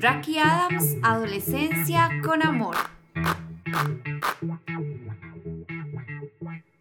Raki 0.00 0.38
Adams, 0.38 0.96
Adolescencia 1.02 2.10
con 2.24 2.42
Amor. 2.44 2.74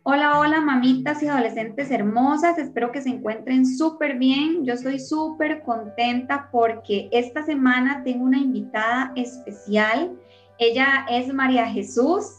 Hola, 0.02 0.40
hola 0.40 0.62
mamitas 0.62 1.22
y 1.22 1.28
adolescentes 1.28 1.92
hermosas, 1.92 2.58
espero 2.58 2.92
que 2.92 3.04
se 3.04 3.10
encuentren 3.10 3.68
súper 3.68 4.18
bien. 4.18 4.66
Yo 4.66 4.74
estoy 4.74 5.00
súper 5.00 5.62
contenta 5.62 6.50
porque 6.52 7.10
esta 7.12 7.44
semana 7.44 8.02
tengo 8.04 8.26
una 8.26 8.40
invitada 8.40 9.12
especial. 9.16 10.18
Ella 10.58 11.06
es 11.12 11.32
María 11.32 11.68
Jesús. 11.68 12.39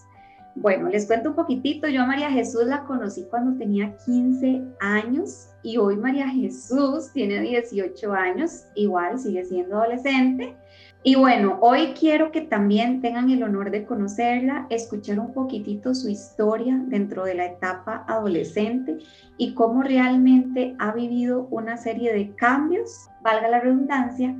Bueno, 0.56 0.88
les 0.88 1.06
cuento 1.06 1.30
un 1.30 1.36
poquitito. 1.36 1.88
Yo 1.88 2.02
a 2.02 2.06
María 2.06 2.30
Jesús 2.30 2.64
la 2.66 2.82
conocí 2.84 3.24
cuando 3.30 3.56
tenía 3.56 3.96
15 4.04 4.62
años 4.80 5.48
y 5.62 5.76
hoy 5.76 5.96
María 5.96 6.28
Jesús 6.28 7.12
tiene 7.12 7.40
18 7.40 8.12
años, 8.12 8.66
igual 8.74 9.18
sigue 9.18 9.44
siendo 9.44 9.76
adolescente. 9.76 10.56
Y 11.02 11.14
bueno, 11.14 11.58
hoy 11.62 11.94
quiero 11.98 12.30
que 12.30 12.42
también 12.42 13.00
tengan 13.00 13.30
el 13.30 13.42
honor 13.42 13.70
de 13.70 13.86
conocerla, 13.86 14.66
escuchar 14.70 15.18
un 15.20 15.32
poquitito 15.32 15.94
su 15.94 16.08
historia 16.08 16.78
dentro 16.88 17.24
de 17.24 17.34
la 17.34 17.46
etapa 17.46 18.04
adolescente 18.06 18.98
y 19.38 19.54
cómo 19.54 19.82
realmente 19.82 20.74
ha 20.78 20.92
vivido 20.92 21.46
una 21.50 21.78
serie 21.78 22.12
de 22.12 22.34
cambios, 22.34 23.08
valga 23.22 23.48
la 23.48 23.60
redundancia, 23.60 24.36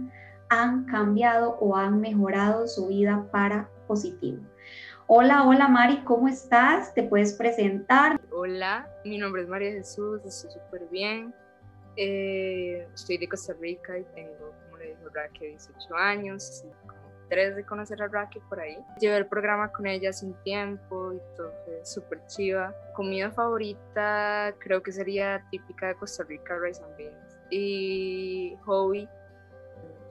han 0.50 0.84
cambiado 0.84 1.56
o 1.60 1.76
han 1.76 2.00
mejorado 2.00 2.66
su 2.66 2.88
vida 2.88 3.26
para 3.30 3.70
positivo. 3.86 4.49
Hola, 5.12 5.42
hola 5.44 5.66
Mari, 5.66 6.04
¿cómo 6.04 6.28
estás? 6.28 6.94
¿Te 6.94 7.02
puedes 7.02 7.32
presentar? 7.32 8.20
Hola, 8.30 8.88
mi 9.04 9.18
nombre 9.18 9.42
es 9.42 9.48
María 9.48 9.72
Jesús, 9.72 10.24
estoy 10.24 10.52
súper 10.52 10.86
bien. 10.88 11.34
Eh, 11.96 12.86
estoy 12.94 13.18
de 13.18 13.28
Costa 13.28 13.52
Rica 13.60 13.98
y 13.98 14.04
tengo 14.14 14.54
le 14.78 14.90
dijo 14.90 15.08
Raque 15.12 15.48
18 15.48 15.96
años, 15.96 16.64
como 16.86 17.00
tres 17.28 17.56
de 17.56 17.66
conocer 17.66 18.00
a 18.00 18.06
Raque 18.06 18.40
por 18.48 18.60
ahí. 18.60 18.78
Llevé 19.00 19.16
el 19.16 19.26
programa 19.26 19.72
con 19.72 19.88
ella 19.88 20.12
sin 20.12 20.32
tiempo 20.44 21.12
y 21.12 21.18
todo 21.36 21.52
fue 21.64 21.84
súper 21.84 22.24
chiva. 22.28 22.72
Comida 22.94 23.32
favorita 23.32 24.54
creo 24.60 24.80
que 24.80 24.92
sería 24.92 25.44
típica 25.50 25.88
de 25.88 25.96
Costa 25.96 26.22
Rica, 26.22 26.56
rice 26.56 26.80
and 26.84 26.96
beans. 26.96 27.40
Y 27.50 28.56
hobby, 28.64 29.08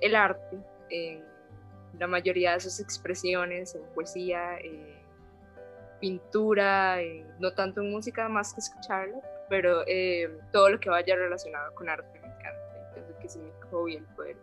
el 0.02 0.14
arte, 0.14 0.58
en 0.89 1.23
la 1.98 2.08
mayoría 2.08 2.54
de 2.54 2.59
sus 2.59 2.80
expresiones, 2.80 3.76
en 3.76 3.82
poesía, 3.95 4.58
en 4.59 5.00
pintura, 6.00 6.98
no 7.40 7.52
tanto 7.54 7.82
en 7.82 7.92
música 7.92 8.30
más 8.30 8.54
que 8.54 8.62
escucharla, 8.62 9.20
pero 9.50 9.84
eh, 9.88 10.30
todo 10.52 10.70
lo 10.70 10.80
que 10.80 10.90
vaya 10.90 11.16
relacionado 11.16 11.73
con 11.76 11.90
arte 11.90 12.20
me 12.22 12.28
encanta. 12.28 12.94
Pienso 12.94 13.17
que 13.20 13.28
es 13.28 13.38
mi 13.38 13.50
hobby 13.72 13.95
el 13.95 14.04
poder 14.16 14.38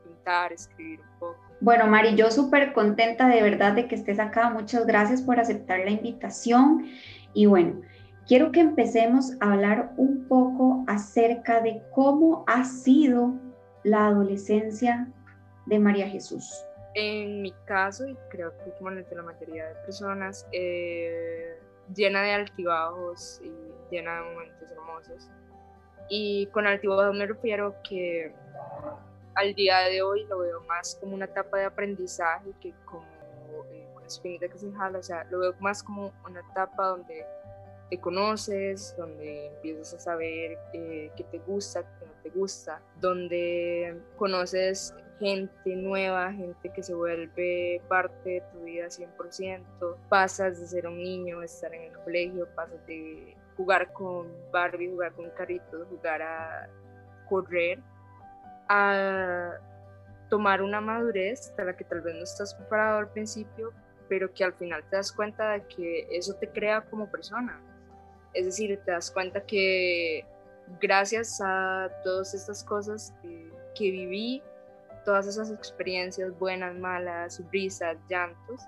escribir 0.53 1.01
un 1.01 1.19
poco. 1.19 1.41
Bueno, 1.61 1.87
Mari, 1.87 2.17
yo 2.17 2.31
súper 2.31 2.73
contenta 2.73 3.29
de 3.29 3.43
verdad 3.43 3.73
de 3.73 3.87
que 3.87 3.95
estés 3.95 4.19
acá. 4.19 4.51
Muchas 4.51 4.87
gracias 4.87 5.23
por 5.23 5.39
aceptar 5.39 5.81
la 5.81 5.91
invitación. 5.91 6.87
Y 7.33 7.47
bueno, 7.47 7.81
quiero 8.27 8.53
que 8.53 8.61
empecemos 8.61 9.33
a 9.41 9.53
hablar 9.53 9.93
un 9.97 10.27
poco 10.29 10.85
acerca 10.87 11.61
de 11.61 11.83
cómo 11.95 12.45
ha 12.47 12.65
sido 12.65 13.35
la 13.85 14.09
adolescencia 14.09 15.09
de 15.67 15.79
María 15.79 16.09
Jesús. 16.09 16.53
En 16.99 17.43
mi 17.43 17.53
caso, 17.67 18.07
y 18.09 18.17
creo 18.31 18.57
que 18.57 18.73
como 18.79 18.91
en 18.91 18.97
el 18.97 19.07
de 19.07 19.17
la 19.17 19.23
mayoría 19.23 19.67
de 19.67 19.75
personas, 19.85 20.47
eh, 20.51 21.61
llena 21.95 22.23
de 22.23 22.33
altibajos 22.33 23.39
y 23.45 23.53
llena 23.91 24.15
de 24.15 24.23
momentos 24.23 24.71
hermosos. 24.71 25.29
Y 26.09 26.47
con 26.47 26.67
altibajos 26.67 27.15
me 27.15 27.27
refiero 27.27 27.75
que 27.87 28.33
al 29.35 29.55
día 29.55 29.81
de 29.81 30.01
hoy 30.01 30.25
lo 30.25 30.39
veo 30.39 30.63
más 30.63 30.97
como 30.99 31.15
una 31.15 31.27
etapa 31.27 31.59
de 31.59 31.67
aprendizaje 31.67 32.53
que 32.63 32.73
como 32.87 33.05
eh, 33.71 33.87
una 33.95 34.07
espinita 34.07 34.49
que 34.49 34.57
se 34.57 34.73
jala, 34.73 34.99
o 34.99 35.03
sea, 35.03 35.25
lo 35.25 35.41
veo 35.41 35.55
más 35.61 35.83
como 35.83 36.15
una 36.25 36.41
etapa 36.51 36.87
donde 36.87 37.27
te 37.91 38.01
conoces, 38.01 38.97
donde 38.97 39.49
empiezas 39.49 39.93
a 39.93 39.99
saber 39.99 40.57
eh, 40.73 41.11
qué 41.15 41.25
te 41.25 41.41
gusta, 41.41 41.83
qué 41.83 42.07
no 42.07 42.13
te 42.23 42.31
gusta, 42.31 42.81
donde 43.03 44.01
conoces 44.17 44.95
gente 45.19 45.77
nueva, 45.77 46.33
gente 46.33 46.69
que 46.71 46.83
se 46.83 46.95
vuelve 46.95 47.81
parte 47.89 48.29
de 48.29 48.43
tu 48.53 48.65
vida 48.65 48.87
100%, 48.87 49.97
pasas 50.09 50.61
de 50.61 50.67
ser 50.67 50.87
un 50.87 50.99
niño, 50.99 51.43
estar 51.43 51.73
en 51.75 51.85
el 51.85 51.99
colegio, 51.99 52.49
pasas 52.55 52.85
de 52.87 53.37
jugar 53.57 53.93
con 53.93 54.29
Barbie, 54.53 54.91
jugar 54.91 55.13
con 55.13 55.31
carritos, 55.31 55.87
jugar 55.89 56.23
a 56.23 56.69
correr, 57.29 57.79
a 58.69 59.55
tomar 60.29 60.61
una 60.61 60.81
madurez 60.81 61.53
para 61.57 61.73
la 61.73 61.77
que 61.77 61.85
tal 61.85 62.03
vez 62.03 62.15
no 62.15 62.23
estás 62.23 62.55
preparado 62.55 62.99
al 62.99 63.09
principio, 63.09 63.73
pero 64.09 64.33
que 64.33 64.45
al 64.45 64.53
final 64.53 64.85
te 64.91 64.97
das 64.97 65.13
cuenta 65.13 65.53
de 65.53 65.67
que 65.67 66.07
eso 66.11 66.35
te 66.35 66.49
crea 66.49 66.83
como 66.83 67.11
persona. 67.11 67.61
Es 68.35 68.45
decir, 68.45 68.79
te 68.85 68.91
das 68.91 69.11
cuenta 69.11 69.41
que 69.41 70.27
gracias 70.81 71.41
a 71.43 71.89
todas 72.05 72.35
estas 72.35 72.63
cosas 72.63 73.15
que, 73.23 73.51
que 73.75 73.91
viví, 73.91 74.43
todas 75.07 75.27
esas 75.27 75.51
experiencias 75.51 76.37
buenas, 76.39 76.77
malas, 76.77 77.41
risas, 77.53 77.97
llantos, 78.11 78.61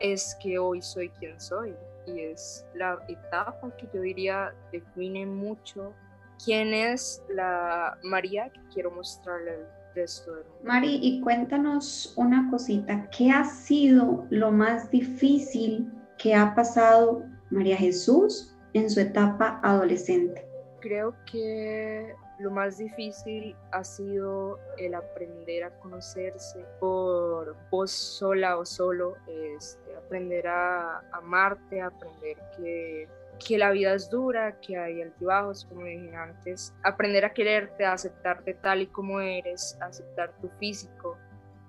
es 0.00 0.36
que 0.42 0.58
hoy 0.58 0.82
soy 0.82 1.08
quien 1.10 1.40
soy. 1.40 1.74
Y 2.06 2.20
es 2.20 2.66
la 2.74 2.98
etapa 3.08 3.70
que 3.76 3.88
yo 3.94 4.02
diría 4.02 4.52
define 4.72 5.24
mucho 5.24 5.94
quién 6.44 6.74
es 6.74 7.22
la 7.30 7.96
María 8.02 8.50
que 8.50 8.60
quiero 8.74 8.90
mostrarle 8.90 9.52
al 9.52 9.94
resto 9.94 10.34
del 10.34 10.44
mundo. 10.44 10.60
Mari, 10.64 10.98
y 11.02 11.20
cuéntanos 11.20 12.12
una 12.16 12.50
cosita, 12.50 13.08
¿qué 13.10 13.30
ha 13.30 13.44
sido 13.44 14.26
lo 14.30 14.50
más 14.50 14.90
difícil 14.90 15.90
que 16.18 16.34
ha 16.34 16.54
pasado 16.54 17.24
María 17.50 17.76
Jesús 17.76 18.56
en 18.72 18.90
su 18.90 19.00
etapa 19.00 19.60
adolescente? 19.62 20.44
Creo 20.80 21.14
que 21.30 22.14
lo 22.38 22.50
más 22.50 22.78
difícil 22.78 23.56
ha 23.72 23.82
sido 23.82 24.58
el 24.76 24.94
aprender 24.94 25.64
a 25.64 25.70
conocerse 25.80 26.64
por 26.78 27.56
vos 27.70 27.90
sola 27.90 28.56
o 28.58 28.64
solo, 28.64 29.16
este, 29.26 29.96
aprender 29.96 30.46
a 30.46 31.02
amarte, 31.12 31.80
aprender 31.80 32.36
que 32.56 33.08
que 33.38 33.56
la 33.58 33.70
vida 33.70 33.94
es 33.94 34.10
dura, 34.10 34.58
que 34.60 34.76
hay 34.76 35.02
altibajos, 35.02 35.64
como 35.66 35.84
dije 35.84 36.14
antes, 36.14 36.74
aprender 36.82 37.24
a 37.24 37.32
quererte, 37.32 37.84
a 37.84 37.92
aceptarte 37.92 38.54
tal 38.54 38.82
y 38.82 38.86
como 38.88 39.20
eres, 39.20 39.78
aceptar 39.80 40.32
tu 40.40 40.48
físico, 40.58 41.16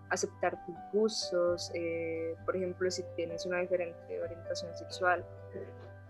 aceptar 0.09 0.65
tus 0.65 0.75
gustos, 0.91 1.71
eh, 1.73 2.35
por 2.45 2.55
ejemplo, 2.55 2.89
si 2.89 3.03
tienes 3.15 3.45
una 3.45 3.59
diferente 3.59 4.21
orientación 4.21 4.75
sexual, 4.75 5.23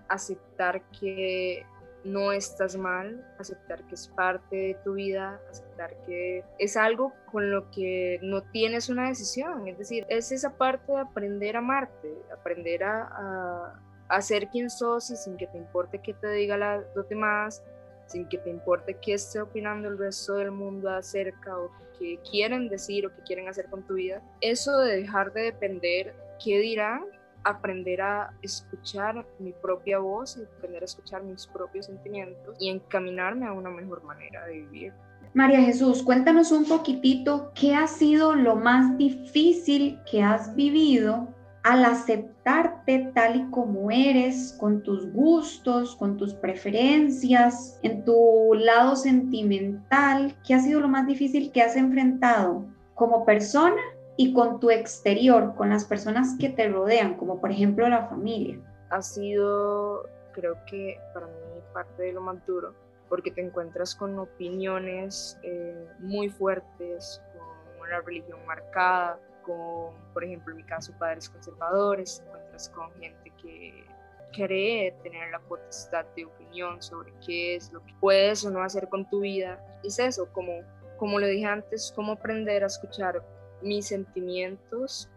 aceptar 0.07 0.81
que 0.99 1.65
no 2.11 2.31
estás 2.31 2.75
mal, 2.75 3.25
aceptar 3.39 3.83
que 3.87 3.95
es 3.95 4.07
parte 4.07 4.55
de 4.55 4.77
tu 4.83 4.93
vida, 4.93 5.39
aceptar 5.49 5.95
que 6.05 6.43
es 6.57 6.77
algo 6.77 7.13
con 7.31 7.51
lo 7.51 7.69
que 7.71 8.19
no 8.21 8.41
tienes 8.41 8.89
una 8.89 9.07
decisión, 9.07 9.67
es 9.67 9.77
decir, 9.77 10.05
es 10.09 10.31
esa 10.31 10.57
parte 10.57 10.91
de 10.91 10.99
aprender 10.99 11.55
a 11.55 11.59
amarte, 11.59 12.13
aprender 12.31 12.83
a 12.83 13.79
a 14.09 14.21
ser 14.21 14.47
quien 14.47 14.69
sos 14.69 15.11
y 15.11 15.15
sin 15.15 15.37
que 15.37 15.47
te 15.47 15.57
importe 15.57 15.99
qué 15.99 16.13
te 16.13 16.29
diga 16.31 16.57
la, 16.57 16.83
los 16.95 17.07
demás, 17.07 17.63
sin 18.07 18.27
que 18.27 18.39
te 18.39 18.49
importe 18.49 18.97
qué 19.01 19.13
esté 19.13 19.39
opinando 19.39 19.87
el 19.87 19.97
resto 19.97 20.33
del 20.35 20.51
mundo 20.51 20.89
acerca 20.89 21.57
o 21.57 21.71
qué 21.97 22.19
quieren 22.29 22.69
decir 22.69 23.05
o 23.05 23.15
qué 23.15 23.21
quieren 23.21 23.47
hacer 23.47 23.67
con 23.67 23.83
tu 23.83 23.93
vida. 23.93 24.21
Eso 24.41 24.79
de 24.79 24.97
dejar 24.97 25.31
de 25.31 25.43
depender 25.43 26.15
qué 26.43 26.57
dirán, 26.57 27.05
aprender 27.43 28.01
a 28.01 28.33
escuchar 28.41 29.25
mi 29.39 29.51
propia 29.51 29.99
voz 29.99 30.37
y 30.37 30.43
aprender 30.43 30.81
a 30.83 30.85
escuchar 30.85 31.23
mis 31.23 31.47
propios 31.47 31.85
sentimientos 31.87 32.55
y 32.59 32.69
encaminarme 32.69 33.45
a 33.45 33.53
una 33.53 33.69
mejor 33.69 34.03
manera 34.03 34.45
de 34.45 34.53
vivir. 34.53 34.93
María 35.33 35.61
Jesús, 35.61 36.01
cuéntanos 36.01 36.51
un 36.51 36.65
poquitito 36.65 37.51
qué 37.53 37.75
ha 37.75 37.87
sido 37.87 38.33
lo 38.33 38.55
más 38.55 38.97
difícil 38.97 39.99
que 40.09 40.23
has 40.23 40.55
vivido 40.55 41.27
al 41.63 41.85
aceptarte 41.85 43.11
tal 43.13 43.35
y 43.35 43.51
como 43.51 43.91
eres, 43.91 44.55
con 44.59 44.81
tus 44.81 45.11
gustos, 45.11 45.95
con 45.97 46.17
tus 46.17 46.33
preferencias, 46.33 47.79
en 47.83 48.05
tu 48.05 48.53
lado 48.55 48.95
sentimental, 48.95 50.35
¿qué 50.45 50.55
ha 50.55 50.59
sido 50.59 50.79
lo 50.79 50.87
más 50.87 51.05
difícil 51.05 51.51
que 51.51 51.61
has 51.61 51.75
enfrentado 51.75 52.65
como 52.95 53.25
persona 53.25 53.81
y 54.19 54.33
con 54.33 54.59
tu 54.59 54.69
exterior, 54.69 55.55
con 55.55 55.69
las 55.69 55.85
personas 55.85 56.35
que 56.37 56.49
te 56.49 56.67
rodean, 56.67 57.15
como 57.15 57.39
por 57.39 57.53
ejemplo 57.53 57.87
la 57.87 58.05
familia? 58.09 58.59
Ha 58.89 59.01
sido, 59.01 60.09
creo 60.33 60.57
que 60.65 60.99
para 61.13 61.27
mí, 61.27 61.33
parte 61.73 62.03
de 62.03 62.11
lo 62.11 62.19
más 62.19 62.45
duro, 62.45 62.73
porque 63.07 63.31
te 63.31 63.39
encuentras 63.39 63.95
con 63.95 64.19
opiniones 64.19 65.39
eh, 65.41 65.87
muy 65.99 66.27
fuertes, 66.27 67.21
con 67.31 67.87
una 67.87 68.01
religión 68.01 68.45
marcada, 68.45 69.17
con, 69.45 69.95
por 70.11 70.25
ejemplo, 70.25 70.51
en 70.51 70.57
mi 70.57 70.63
caso, 70.65 70.91
padres 70.99 71.29
conservadores, 71.29 72.19
te 72.19 72.27
encuentras 72.27 72.69
con 72.75 72.91
gente 72.99 73.31
que, 73.41 73.85
cree 74.31 74.91
tener 75.01 75.31
la 75.31 75.39
potestad 75.39 76.05
de 76.15 76.25
opinión 76.25 76.83
sobre 76.83 77.11
qué 77.25 77.55
es 77.55 77.71
lo 77.71 77.83
que 77.83 77.95
puedes 77.99 78.45
o 78.45 78.51
no 78.51 78.61
hacer 78.61 78.87
con 78.87 79.09
tu 79.09 79.21
vida. 79.21 79.59
Es 79.83 79.97
eso, 79.97 80.27
como, 80.33 80.51
como 80.97 81.19
lo 81.19 81.25
dije 81.25 81.45
antes, 81.45 81.91
cómo 81.95 82.11
aprender 82.11 82.63
a 82.63 82.67
escuchar 82.67 83.23
mis 83.61 83.87
sentimientos 83.87 85.09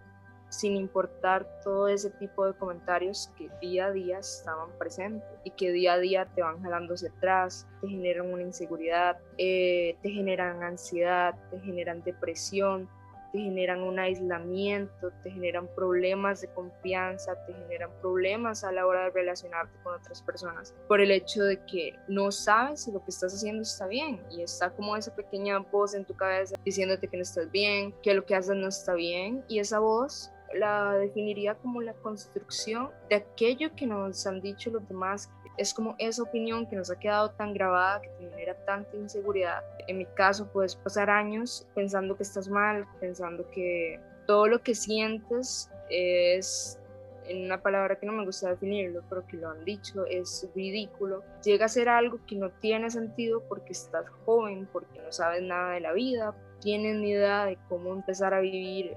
sin 0.52 0.76
importar 0.76 1.48
todo 1.64 1.88
ese 1.88 2.10
tipo 2.10 2.46
de 2.46 2.52
comentarios 2.52 3.30
que 3.38 3.48
día 3.62 3.86
a 3.86 3.90
día 3.90 4.18
estaban 4.18 4.68
presentes 4.78 5.26
y 5.44 5.50
que 5.50 5.72
día 5.72 5.94
a 5.94 5.98
día 5.98 6.26
te 6.26 6.42
van 6.42 6.62
jalando 6.62 6.94
atrás, 6.94 7.66
te 7.80 7.88
generan 7.88 8.30
una 8.30 8.42
inseguridad, 8.42 9.16
eh, 9.38 9.96
te 10.02 10.10
generan 10.10 10.62
ansiedad, 10.62 11.34
te 11.50 11.58
generan 11.60 12.02
depresión, 12.02 12.86
te 13.32 13.38
generan 13.38 13.82
un 13.82 13.98
aislamiento, 13.98 15.10
te 15.22 15.30
generan 15.30 15.66
problemas 15.74 16.42
de 16.42 16.48
confianza, 16.48 17.34
te 17.46 17.54
generan 17.54 17.90
problemas 18.00 18.62
a 18.62 18.72
la 18.72 18.86
hora 18.86 19.04
de 19.04 19.10
relacionarte 19.10 19.76
con 19.82 19.94
otras 19.94 20.22
personas 20.22 20.74
por 20.86 21.00
el 21.00 21.10
hecho 21.10 21.42
de 21.42 21.64
que 21.64 21.94
no 22.08 22.30
sabes 22.30 22.82
si 22.82 22.92
lo 22.92 23.02
que 23.02 23.10
estás 23.10 23.34
haciendo 23.34 23.62
está 23.62 23.86
bien 23.86 24.20
y 24.30 24.42
está 24.42 24.70
como 24.70 24.96
esa 24.96 25.14
pequeña 25.14 25.58
voz 25.58 25.94
en 25.94 26.04
tu 26.04 26.14
cabeza 26.14 26.54
diciéndote 26.64 27.08
que 27.08 27.16
no 27.16 27.22
estás 27.22 27.50
bien, 27.50 27.94
que 28.02 28.14
lo 28.14 28.24
que 28.24 28.34
haces 28.34 28.56
no 28.56 28.68
está 28.68 28.94
bien 28.94 29.44
y 29.48 29.58
esa 29.58 29.78
voz 29.78 30.30
la 30.54 30.94
definiría 30.96 31.54
como 31.54 31.80
la 31.82 31.94
construcción 31.94 32.90
de 33.08 33.16
aquello 33.16 33.74
que 33.74 33.86
nos 33.86 34.26
han 34.26 34.40
dicho 34.40 34.70
los 34.70 34.86
demás. 34.88 35.30
Es 35.58 35.74
como 35.74 35.94
esa 35.98 36.22
opinión 36.22 36.66
que 36.66 36.76
nos 36.76 36.90
ha 36.90 36.98
quedado 36.98 37.30
tan 37.32 37.52
grabada, 37.52 38.00
que 38.00 38.08
te 38.08 38.30
genera 38.30 38.54
tanta 38.64 38.96
inseguridad. 38.96 39.62
En 39.86 39.98
mi 39.98 40.06
caso, 40.06 40.50
puedes 40.50 40.76
pasar 40.76 41.10
años 41.10 41.66
pensando 41.74 42.16
que 42.16 42.22
estás 42.22 42.48
mal, 42.48 42.86
pensando 43.00 43.48
que 43.50 44.00
todo 44.26 44.46
lo 44.46 44.62
que 44.62 44.74
sientes 44.74 45.70
es, 45.90 46.78
en 47.26 47.44
una 47.44 47.60
palabra 47.60 47.96
que 47.96 48.06
no 48.06 48.12
me 48.12 48.24
gusta 48.24 48.48
definirlo, 48.48 49.02
pero 49.08 49.26
que 49.26 49.36
lo 49.36 49.50
han 49.50 49.64
dicho, 49.64 50.06
es 50.06 50.48
ridículo. 50.54 51.22
Llega 51.44 51.66
a 51.66 51.68
ser 51.68 51.88
algo 51.88 52.18
que 52.26 52.36
no 52.36 52.50
tiene 52.50 52.90
sentido 52.90 53.42
porque 53.48 53.72
estás 53.72 54.08
joven, 54.24 54.66
porque 54.72 55.00
no 55.00 55.12
sabes 55.12 55.42
nada 55.42 55.74
de 55.74 55.80
la 55.80 55.92
vida, 55.92 56.34
tienes 56.60 56.96
ni 56.96 57.10
idea 57.10 57.44
de 57.44 57.58
cómo 57.68 57.92
empezar 57.92 58.32
a 58.32 58.40
vivir 58.40 58.96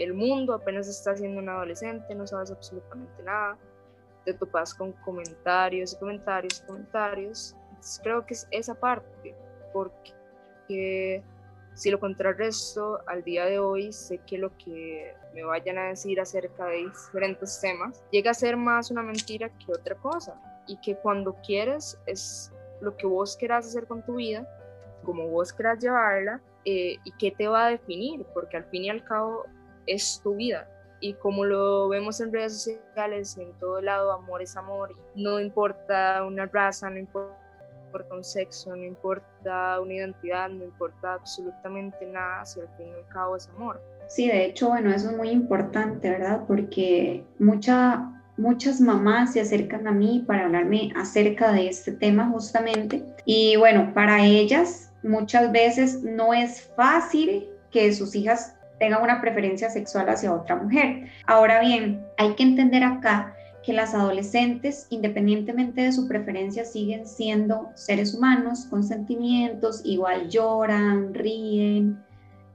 el 0.00 0.14
mundo, 0.14 0.54
apenas 0.54 0.88
estás 0.88 1.18
siendo 1.18 1.40
un 1.40 1.48
adolescente, 1.48 2.14
no 2.14 2.26
sabes 2.26 2.50
absolutamente 2.50 3.22
nada, 3.22 3.56
te 4.24 4.34
topas 4.34 4.74
con 4.74 4.92
comentarios, 4.92 5.94
comentarios, 5.96 6.60
comentarios. 6.66 7.56
creo 8.02 8.24
que 8.24 8.34
es 8.34 8.46
esa 8.50 8.74
parte, 8.74 9.34
porque 9.72 11.22
si 11.74 11.90
lo 11.90 11.98
contrarresto 11.98 13.00
al 13.06 13.22
día 13.22 13.46
de 13.46 13.58
hoy, 13.58 13.92
sé 13.92 14.18
que 14.26 14.38
lo 14.38 14.56
que 14.58 15.14
me 15.34 15.44
vayan 15.44 15.78
a 15.78 15.88
decir 15.88 16.20
acerca 16.20 16.66
de 16.66 16.78
diferentes 16.78 17.60
temas 17.60 18.02
llega 18.10 18.32
a 18.32 18.34
ser 18.34 18.56
más 18.56 18.90
una 18.90 19.02
mentira 19.02 19.48
que 19.48 19.72
otra 19.72 19.94
cosa. 19.96 20.40
Y 20.66 20.76
que 20.80 20.96
cuando 20.96 21.34
quieres 21.44 21.98
es 22.06 22.52
lo 22.80 22.96
que 22.96 23.06
vos 23.06 23.36
querás 23.36 23.66
hacer 23.66 23.86
con 23.86 24.04
tu 24.04 24.16
vida, 24.16 24.46
como 25.04 25.28
vos 25.28 25.52
querás 25.52 25.78
llevarla 25.78 26.40
eh, 26.64 26.96
y 27.04 27.12
qué 27.18 27.30
te 27.30 27.48
va 27.48 27.66
a 27.66 27.70
definir, 27.70 28.24
porque 28.34 28.56
al 28.56 28.64
fin 28.64 28.84
y 28.84 28.90
al 28.90 29.02
cabo 29.04 29.46
es 29.86 30.20
tu 30.22 30.34
vida. 30.34 30.68
Y 31.00 31.14
como 31.14 31.44
lo 31.44 31.88
vemos 31.88 32.20
en 32.20 32.32
redes 32.32 32.62
sociales, 32.62 33.36
en 33.38 33.52
todo 33.58 33.80
lado, 33.80 34.12
amor 34.12 34.42
es 34.42 34.56
amor. 34.56 34.94
No 35.14 35.40
importa 35.40 36.22
una 36.24 36.46
raza, 36.46 36.90
no 36.90 36.98
importa 36.98 37.34
un 38.10 38.22
sexo, 38.22 38.76
no 38.76 38.84
importa 38.84 39.80
una 39.80 39.94
identidad, 39.94 40.48
no 40.50 40.64
importa 40.64 41.14
absolutamente 41.14 42.06
nada, 42.06 42.44
si 42.44 42.60
al 42.60 42.68
fin 42.76 42.88
y 42.88 43.12
cabo 43.12 43.36
es 43.36 43.48
amor. 43.48 43.80
Sí, 44.08 44.28
de 44.28 44.44
hecho, 44.44 44.68
bueno, 44.68 44.90
eso 44.90 45.10
es 45.10 45.16
muy 45.16 45.30
importante, 45.30 46.10
¿verdad? 46.10 46.42
Porque 46.46 47.24
mucha, 47.38 48.12
muchas 48.36 48.80
mamás 48.80 49.32
se 49.32 49.40
acercan 49.40 49.86
a 49.88 49.92
mí 49.92 50.24
para 50.26 50.46
hablarme 50.46 50.92
acerca 50.96 51.52
de 51.52 51.68
este 51.68 51.92
tema 51.92 52.28
justamente. 52.28 53.04
Y 53.24 53.56
bueno, 53.56 53.92
para 53.94 54.24
ellas 54.24 54.92
muchas 55.02 55.50
veces 55.50 56.02
no 56.02 56.34
es 56.34 56.70
fácil 56.76 57.48
que 57.70 57.92
sus 57.92 58.14
hijas 58.14 58.56
tenga 58.80 58.98
una 58.98 59.20
preferencia 59.20 59.70
sexual 59.70 60.08
hacia 60.08 60.34
otra 60.34 60.56
mujer. 60.56 61.06
Ahora 61.26 61.60
bien, 61.60 62.04
hay 62.16 62.34
que 62.34 62.42
entender 62.42 62.82
acá 62.82 63.36
que 63.62 63.72
las 63.74 63.94
adolescentes, 63.94 64.86
independientemente 64.90 65.82
de 65.82 65.92
su 65.92 66.08
preferencia, 66.08 66.64
siguen 66.64 67.06
siendo 67.06 67.68
seres 67.74 68.14
humanos 68.14 68.66
con 68.68 68.82
sentimientos, 68.82 69.82
igual 69.84 70.30
lloran, 70.30 71.12
ríen, 71.12 72.02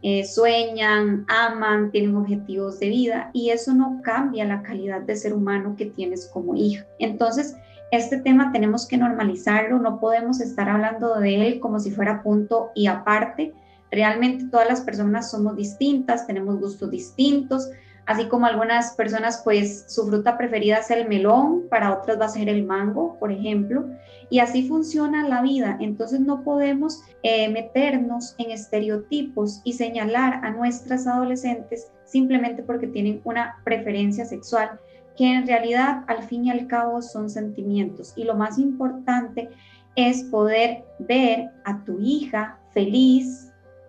eh, 0.01 0.25
sueñan, 0.25 1.25
aman, 1.30 1.92
tienen 1.92 2.16
objetivos 2.16 2.80
de 2.80 2.89
vida 2.89 3.30
y 3.31 3.51
eso 3.51 3.74
no 3.74 4.01
cambia 4.04 4.45
la 4.45 4.63
calidad 4.63 5.01
de 5.01 5.16
ser 5.16 5.33
humano 5.33 5.75
que 5.77 5.86
tienes 5.86 6.27
como 6.33 6.56
hija. 6.56 6.86
Entonces, 6.98 7.56
este 7.92 8.18
tema 8.18 8.51
tenemos 8.51 8.88
que 8.88 8.98
normalizarlo, 8.98 9.80
no 9.80 10.00
podemos 10.00 10.42
estar 10.42 10.69
hablando 10.69 11.19
de 11.19 11.48
él 11.48 11.60
como 11.60 11.80
si 11.80 11.92
fuera 11.92 12.24
punto 12.24 12.72
y 12.74 12.88
aparte, 12.88 13.54
Realmente 13.91 14.45
todas 14.45 14.67
las 14.67 14.81
personas 14.81 15.31
somos 15.31 15.55
distintas, 15.55 16.27
tenemos 16.27 16.59
gustos 16.59 16.91
distintos, 16.91 17.69
así 18.05 18.27
como 18.27 18.45
algunas 18.45 18.93
personas 18.93 19.41
pues 19.43 19.85
su 19.87 20.05
fruta 20.07 20.37
preferida 20.37 20.77
es 20.77 20.91
el 20.91 21.07
melón, 21.07 21.63
para 21.69 21.93
otras 21.93 22.19
va 22.19 22.25
a 22.25 22.29
ser 22.29 22.49
el 22.49 22.65
mango, 22.65 23.17
por 23.19 23.31
ejemplo, 23.31 23.85
y 24.29 24.39
así 24.39 24.67
funciona 24.67 25.27
la 25.27 25.41
vida. 25.41 25.77
Entonces 25.79 26.19
no 26.19 26.43
podemos 26.43 27.01
eh, 27.23 27.49
meternos 27.49 28.35
en 28.37 28.51
estereotipos 28.51 29.61
y 29.63 29.73
señalar 29.73 30.45
a 30.45 30.51
nuestras 30.51 31.07
adolescentes 31.07 31.91
simplemente 32.05 32.63
porque 32.63 32.88
tienen 32.88 33.21
una 33.23 33.61
preferencia 33.63 34.25
sexual, 34.25 34.79
que 35.17 35.33
en 35.33 35.47
realidad 35.47 36.03
al 36.07 36.23
fin 36.23 36.45
y 36.45 36.51
al 36.51 36.67
cabo 36.67 37.01
son 37.01 37.29
sentimientos. 37.29 38.13
Y 38.15 38.23
lo 38.23 38.35
más 38.35 38.57
importante 38.59 39.49
es 39.95 40.23
poder 40.23 40.83
ver 40.99 41.49
a 41.63 41.83
tu 41.83 41.99
hija 41.99 42.59
feliz, 42.73 43.44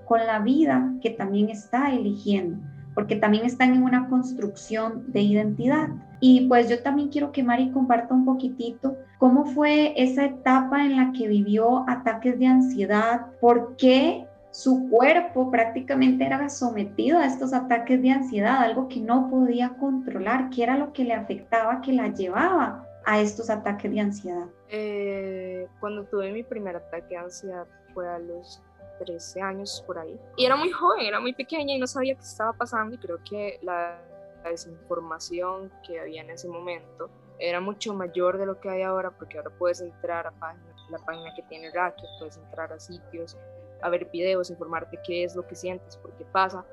con 0.06 0.26
la 0.26 0.38
vida 0.38 0.92
que 1.02 1.10
también 1.10 1.50
está 1.50 1.92
eligiendo, 1.92 2.58
porque 2.94 3.16
también 3.16 3.44
están 3.44 3.74
en 3.74 3.82
una 3.82 4.08
construcción 4.08 5.04
de 5.12 5.20
identidad. 5.20 5.88
Y 6.20 6.48
pues 6.48 6.70
yo 6.70 6.82
también 6.82 7.08
quiero 7.08 7.32
que 7.32 7.42
Mari 7.42 7.70
comparta 7.70 8.14
un 8.14 8.24
poquitito 8.24 8.96
cómo 9.18 9.44
fue 9.46 9.92
esa 10.00 10.24
etapa 10.24 10.84
en 10.84 10.96
la 10.96 11.12
que 11.12 11.28
vivió 11.28 11.84
ataques 11.88 12.38
de 12.38 12.46
ansiedad, 12.46 13.26
por 13.40 13.76
qué 13.76 14.26
su 14.50 14.88
cuerpo 14.88 15.50
prácticamente 15.50 16.24
era 16.24 16.48
sometido 16.48 17.18
a 17.18 17.26
estos 17.26 17.52
ataques 17.52 18.00
de 18.00 18.10
ansiedad, 18.10 18.62
algo 18.62 18.88
que 18.88 19.00
no 19.00 19.28
podía 19.28 19.70
controlar, 19.78 20.48
qué 20.48 20.62
era 20.62 20.78
lo 20.78 20.94
que 20.94 21.04
le 21.04 21.12
afectaba, 21.12 21.82
que 21.82 21.92
la 21.92 22.08
llevaba 22.08 22.86
a 23.04 23.20
estos 23.20 23.50
ataques 23.50 23.90
de 23.90 24.00
ansiedad. 24.00 24.46
Eh, 24.70 25.68
cuando 25.78 26.04
tuve 26.04 26.32
mi 26.32 26.42
primer 26.42 26.76
ataque 26.76 27.08
de 27.10 27.16
ansiedad 27.18 27.66
fue 27.92 28.08
a 28.08 28.18
los 28.18 28.62
13 28.98 29.40
años 29.40 29.82
por 29.86 29.98
ahí. 29.98 30.18
Y 30.36 30.44
era 30.44 30.56
muy 30.56 30.70
joven, 30.70 31.06
era 31.06 31.20
muy 31.20 31.32
pequeña 31.32 31.74
y 31.74 31.78
no 31.78 31.86
sabía 31.86 32.14
qué 32.14 32.22
estaba 32.22 32.52
pasando 32.52 32.94
y 32.94 32.98
creo 32.98 33.18
que 33.28 33.58
la, 33.62 33.98
desinformación 34.44 35.72
que 35.84 35.98
había 35.98 36.22
en 36.22 36.30
ese 36.30 36.46
momento 36.46 37.10
era 37.36 37.60
mucho 37.60 37.92
mayor 37.94 38.38
de 38.38 38.46
lo 38.46 38.60
que 38.60 38.70
hay 38.70 38.82
ahora 38.82 39.10
porque 39.10 39.38
ahora 39.38 39.50
puedes 39.50 39.80
entrar 39.80 40.28
a 40.28 40.54
la 40.88 40.98
página 40.98 41.34
que 41.34 41.42
tiene 41.42 41.72
Racket, 41.72 42.06
puedes 42.20 42.36
entrar 42.36 42.72
a 42.72 42.78
sitios, 42.78 43.36
a 43.82 43.88
ver 43.90 44.08
videos, 44.12 44.48
informarte 44.50 45.00
qué 45.04 45.24
es 45.24 45.34
lo 45.34 45.44
que 45.48 45.56
sientes, 45.56 45.96
por 45.96 46.12
qué 46.12 46.24
pasa. 46.24 46.64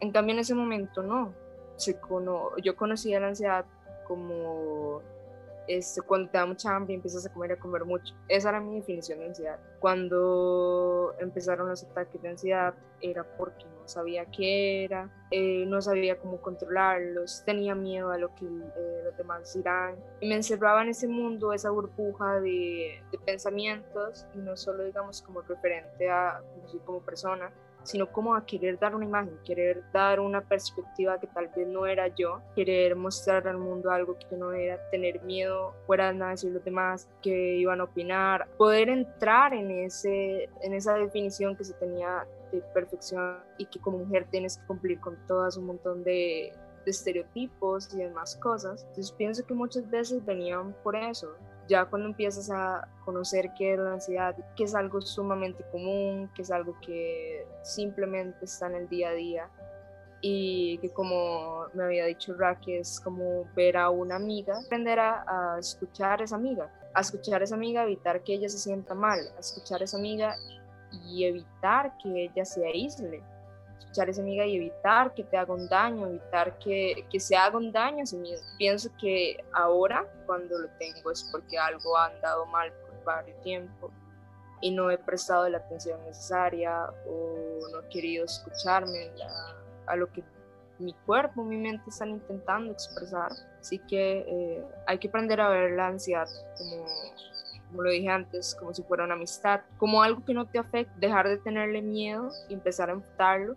En 0.00 0.10
cambio 0.10 0.34
en 0.34 0.40
ese 0.40 0.56
momento 0.56 1.04
no. 1.04 1.32
Se 1.76 2.00
cono 2.00 2.56
yo 2.58 2.74
conocía 2.74 3.20
la 3.20 3.28
ansiedad 3.28 3.64
como 4.08 5.02
este, 5.66 6.02
cuando 6.02 6.30
te 6.30 6.38
da 6.38 6.46
mucha 6.46 6.74
hambre 6.74 6.94
empiezas 6.94 7.26
a 7.26 7.32
comer 7.32 7.52
a 7.52 7.56
comer 7.56 7.84
mucho. 7.84 8.14
Esa 8.28 8.50
era 8.50 8.60
mi 8.60 8.76
definición 8.76 9.18
de 9.20 9.26
ansiedad. 9.26 9.58
Cuando 9.80 11.14
empezaron 11.18 11.68
los 11.68 11.82
ataques 11.84 12.20
de 12.22 12.28
ansiedad 12.30 12.74
era 13.00 13.24
porque 13.36 13.64
no 13.64 13.86
sabía 13.86 14.24
qué 14.26 14.84
era, 14.84 15.10
eh, 15.30 15.64
no 15.66 15.82
sabía 15.82 16.18
cómo 16.18 16.40
controlarlos, 16.40 17.42
tenía 17.44 17.74
miedo 17.74 18.10
a 18.10 18.18
lo 18.18 18.34
que 18.34 18.46
eh, 18.46 19.02
los 19.04 19.16
demás 19.16 19.52
dirán. 19.54 19.96
Y 20.20 20.28
me 20.28 20.36
encerraba 20.36 20.82
en 20.82 20.88
ese 20.88 21.06
mundo, 21.08 21.52
esa 21.52 21.70
burbuja 21.70 22.40
de, 22.40 23.02
de 23.10 23.18
pensamientos, 23.18 24.26
y 24.34 24.38
no 24.38 24.56
solo 24.56 24.84
digamos 24.84 25.20
como 25.22 25.42
referente 25.42 26.08
a 26.10 26.40
cómo 26.54 26.68
soy 26.68 26.80
como 26.80 27.00
persona, 27.00 27.52
sino 27.84 28.10
como 28.10 28.34
a 28.34 28.44
querer 28.44 28.78
dar 28.78 28.94
una 28.94 29.04
imagen, 29.04 29.38
querer 29.44 29.82
dar 29.92 30.20
una 30.20 30.40
perspectiva 30.40 31.18
que 31.20 31.26
tal 31.28 31.48
vez 31.54 31.68
no 31.68 31.86
era 31.86 32.08
yo, 32.08 32.40
querer 32.54 32.96
mostrar 32.96 33.46
al 33.46 33.58
mundo 33.58 33.90
algo 33.90 34.18
que 34.18 34.36
no 34.36 34.52
era, 34.52 34.78
tener 34.90 35.22
miedo 35.22 35.74
fuera 35.86 36.08
de 36.08 36.18
nada 36.18 36.30
decir 36.32 36.52
los 36.52 36.64
demás 36.64 37.08
que 37.22 37.56
iban 37.56 37.80
a 37.80 37.84
opinar, 37.84 38.48
poder 38.56 38.88
entrar 38.88 39.54
en, 39.54 39.70
ese, 39.70 40.48
en 40.62 40.74
esa 40.74 40.94
definición 40.94 41.56
que 41.56 41.64
se 41.64 41.74
tenía 41.74 42.26
de 42.50 42.60
perfección 42.72 43.38
y 43.58 43.66
que 43.66 43.78
como 43.78 43.98
mujer 43.98 44.26
tienes 44.30 44.58
que 44.58 44.66
cumplir 44.66 45.00
con 45.00 45.16
todas 45.26 45.56
un 45.56 45.66
montón 45.66 46.04
de, 46.04 46.52
de 46.84 46.90
estereotipos 46.90 47.92
y 47.94 47.98
demás 47.98 48.36
cosas. 48.36 48.82
Entonces 48.88 49.12
pienso 49.12 49.44
que 49.44 49.54
muchas 49.54 49.88
veces 49.90 50.24
venían 50.24 50.74
por 50.82 50.96
eso, 50.96 51.34
ya 51.68 51.86
cuando 51.86 52.08
empiezas 52.08 52.50
a 52.50 52.88
conocer 53.04 53.52
qué 53.56 53.74
es 53.74 53.78
la 53.78 53.94
ansiedad, 53.94 54.36
que 54.56 54.64
es 54.64 54.74
algo 54.74 55.00
sumamente 55.00 55.64
común, 55.70 56.30
que 56.34 56.42
es 56.42 56.50
algo 56.50 56.78
que 56.80 57.46
simplemente 57.62 58.44
está 58.44 58.66
en 58.66 58.74
el 58.76 58.88
día 58.88 59.10
a 59.10 59.12
día, 59.12 59.50
y 60.20 60.78
que 60.78 60.90
como 60.90 61.66
me 61.74 61.84
había 61.84 62.06
dicho 62.06 62.34
Raquel, 62.34 62.80
es 62.80 62.98
como 62.98 63.44
ver 63.54 63.76
a 63.76 63.90
una 63.90 64.16
amiga, 64.16 64.58
aprender 64.58 64.98
a, 64.98 65.54
a, 65.54 65.58
escuchar 65.58 66.20
a 66.22 66.24
esa 66.24 66.36
amiga, 66.36 66.72
a 66.94 67.00
escuchar 67.00 67.42
a 67.42 67.44
esa 67.44 67.54
amiga, 67.54 67.82
evitar 67.84 68.22
que 68.22 68.34
ella 68.34 68.48
se 68.48 68.58
sienta 68.58 68.94
mal, 68.94 69.20
a 69.36 69.40
escuchar 69.40 69.82
a 69.82 69.84
esa 69.84 69.98
amiga 69.98 70.34
y 70.90 71.24
evitar 71.24 71.96
que 71.98 72.24
ella 72.24 72.44
se 72.44 72.66
aísle, 72.66 73.22
escuchar 73.94 74.08
a 74.08 74.10
esa 74.10 74.22
amiga 74.22 74.44
y 74.44 74.56
evitar 74.56 75.14
que 75.14 75.22
te 75.22 75.36
haga 75.36 75.54
un 75.54 75.68
daño, 75.68 76.08
evitar 76.08 76.58
que, 76.58 77.06
que 77.08 77.20
se 77.20 77.36
haga 77.36 77.56
un 77.56 77.70
daño 77.70 78.02
a 78.02 78.06
sí 78.06 78.16
mismo. 78.16 78.46
Pienso 78.58 78.90
que 79.00 79.36
ahora, 79.52 80.04
cuando 80.26 80.58
lo 80.58 80.68
tengo, 80.78 81.12
es 81.12 81.22
porque 81.30 81.56
algo 81.56 81.96
ha 81.96 82.06
andado 82.06 82.44
mal 82.46 82.72
por 82.72 83.04
varios 83.04 83.40
tiempo 83.42 83.90
y 84.60 84.72
no 84.72 84.90
he 84.90 84.98
prestado 84.98 85.48
la 85.48 85.58
atención 85.58 86.00
necesaria 86.06 86.86
o 87.06 87.68
no 87.70 87.80
he 87.80 87.88
querido 87.88 88.24
escucharme 88.24 89.12
a 89.86 89.94
lo 89.94 90.10
que 90.10 90.24
mi 90.80 90.92
cuerpo, 91.06 91.44
mi 91.44 91.56
mente 91.56 91.88
están 91.88 92.10
intentando 92.10 92.72
expresar. 92.72 93.30
Así 93.60 93.78
que 93.78 94.24
eh, 94.26 94.64
hay 94.86 94.98
que 94.98 95.06
aprender 95.06 95.40
a 95.40 95.48
ver 95.50 95.72
la 95.72 95.86
ansiedad 95.86 96.26
como, 96.58 96.84
como 97.68 97.82
lo 97.82 97.90
dije 97.90 98.08
antes, 98.08 98.56
como 98.56 98.74
si 98.74 98.82
fuera 98.82 99.04
una 99.04 99.14
amistad, 99.14 99.60
como 99.78 100.02
algo 100.02 100.24
que 100.24 100.34
no 100.34 100.46
te 100.46 100.58
afecta, 100.58 100.92
dejar 100.96 101.28
de 101.28 101.38
tenerle 101.38 101.80
miedo 101.80 102.30
y 102.48 102.54
empezar 102.54 102.90
a 102.90 102.94
enfrentarlo 102.94 103.56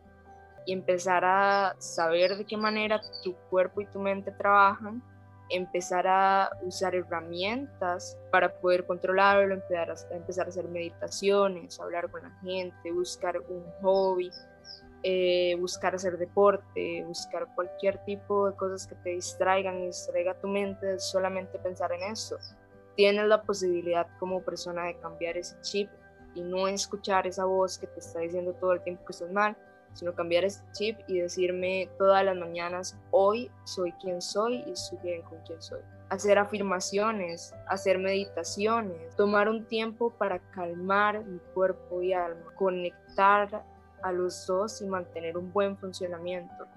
y 0.67 0.73
empezar 0.73 1.25
a 1.25 1.75
saber 1.79 2.37
de 2.37 2.45
qué 2.45 2.57
manera 2.57 3.01
tu 3.23 3.33
cuerpo 3.49 3.81
y 3.81 3.87
tu 3.87 3.99
mente 3.99 4.31
trabajan 4.31 5.01
empezar 5.49 6.05
a 6.07 6.51
usar 6.61 6.95
herramientas 6.95 8.17
para 8.31 8.53
poder 8.59 8.85
controlarlo, 8.85 9.53
empezar 9.53 9.91
a, 9.91 10.15
empezar 10.15 10.45
a 10.47 10.49
hacer 10.49 10.67
meditaciones, 10.67 11.79
hablar 11.79 12.09
con 12.11 12.23
la 12.23 12.31
gente, 12.41 12.91
buscar 12.91 13.39
un 13.39 13.63
hobby, 13.81 14.29
eh, 15.03 15.55
buscar 15.59 15.95
hacer 15.95 16.17
deporte, 16.17 17.03
buscar 17.05 17.47
cualquier 17.55 18.03
tipo 18.03 18.49
de 18.49 18.55
cosas 18.55 18.87
que 18.87 18.95
te 18.95 19.09
distraigan 19.11 19.79
y 19.79 19.87
distraiga 19.87 20.33
tu 20.33 20.47
mente, 20.47 20.99
solamente 20.99 21.57
pensar 21.59 21.91
en 21.93 22.11
eso. 22.11 22.37
Tienes 22.95 23.25
la 23.27 23.41
posibilidad 23.41 24.07
como 24.19 24.41
persona 24.41 24.85
de 24.85 24.97
cambiar 24.97 25.37
ese 25.37 25.55
chip 25.61 25.89
y 26.33 26.41
no 26.41 26.67
escuchar 26.67 27.25
esa 27.25 27.45
voz 27.45 27.77
que 27.77 27.87
te 27.87 27.99
está 27.99 28.19
diciendo 28.19 28.53
todo 28.53 28.73
el 28.73 28.81
tiempo 28.81 29.05
que 29.05 29.13
estás 29.13 29.31
mal, 29.31 29.55
sino 29.97 30.13
cambiar 30.13 30.45
ese 30.45 30.61
chip 30.73 30.99
y 31.07 31.19
decirme 31.19 31.89
todas 31.97 32.23
las 32.23 32.35
mañanas, 32.35 32.95
hoy 33.09 33.49
soy 33.63 33.91
quien 33.93 34.21
soy 34.21 34.63
y 34.67 34.73
estoy 34.73 34.99
bien 35.03 35.23
con 35.23 35.39
quien 35.39 35.59
soy. 35.59 35.79
Hacer 36.09 36.37
afirmaciones, 36.37 37.55
hacer 37.67 37.97
meditaciones, 37.97 39.15
tomar 39.15 39.49
un 39.49 39.65
tiempo 39.65 40.11
para 40.11 40.37
calmar 40.51 41.25
mi 41.25 41.39
cuerpo 41.55 42.03
y 42.03 42.13
alma, 42.13 42.53
conectar 42.55 43.63
a 44.03 44.11
los 44.11 44.45
dos 44.45 44.81
y 44.83 44.85
mantener 44.85 45.35
un 45.35 45.51
buen 45.51 45.75
funcionamiento. 45.75 46.67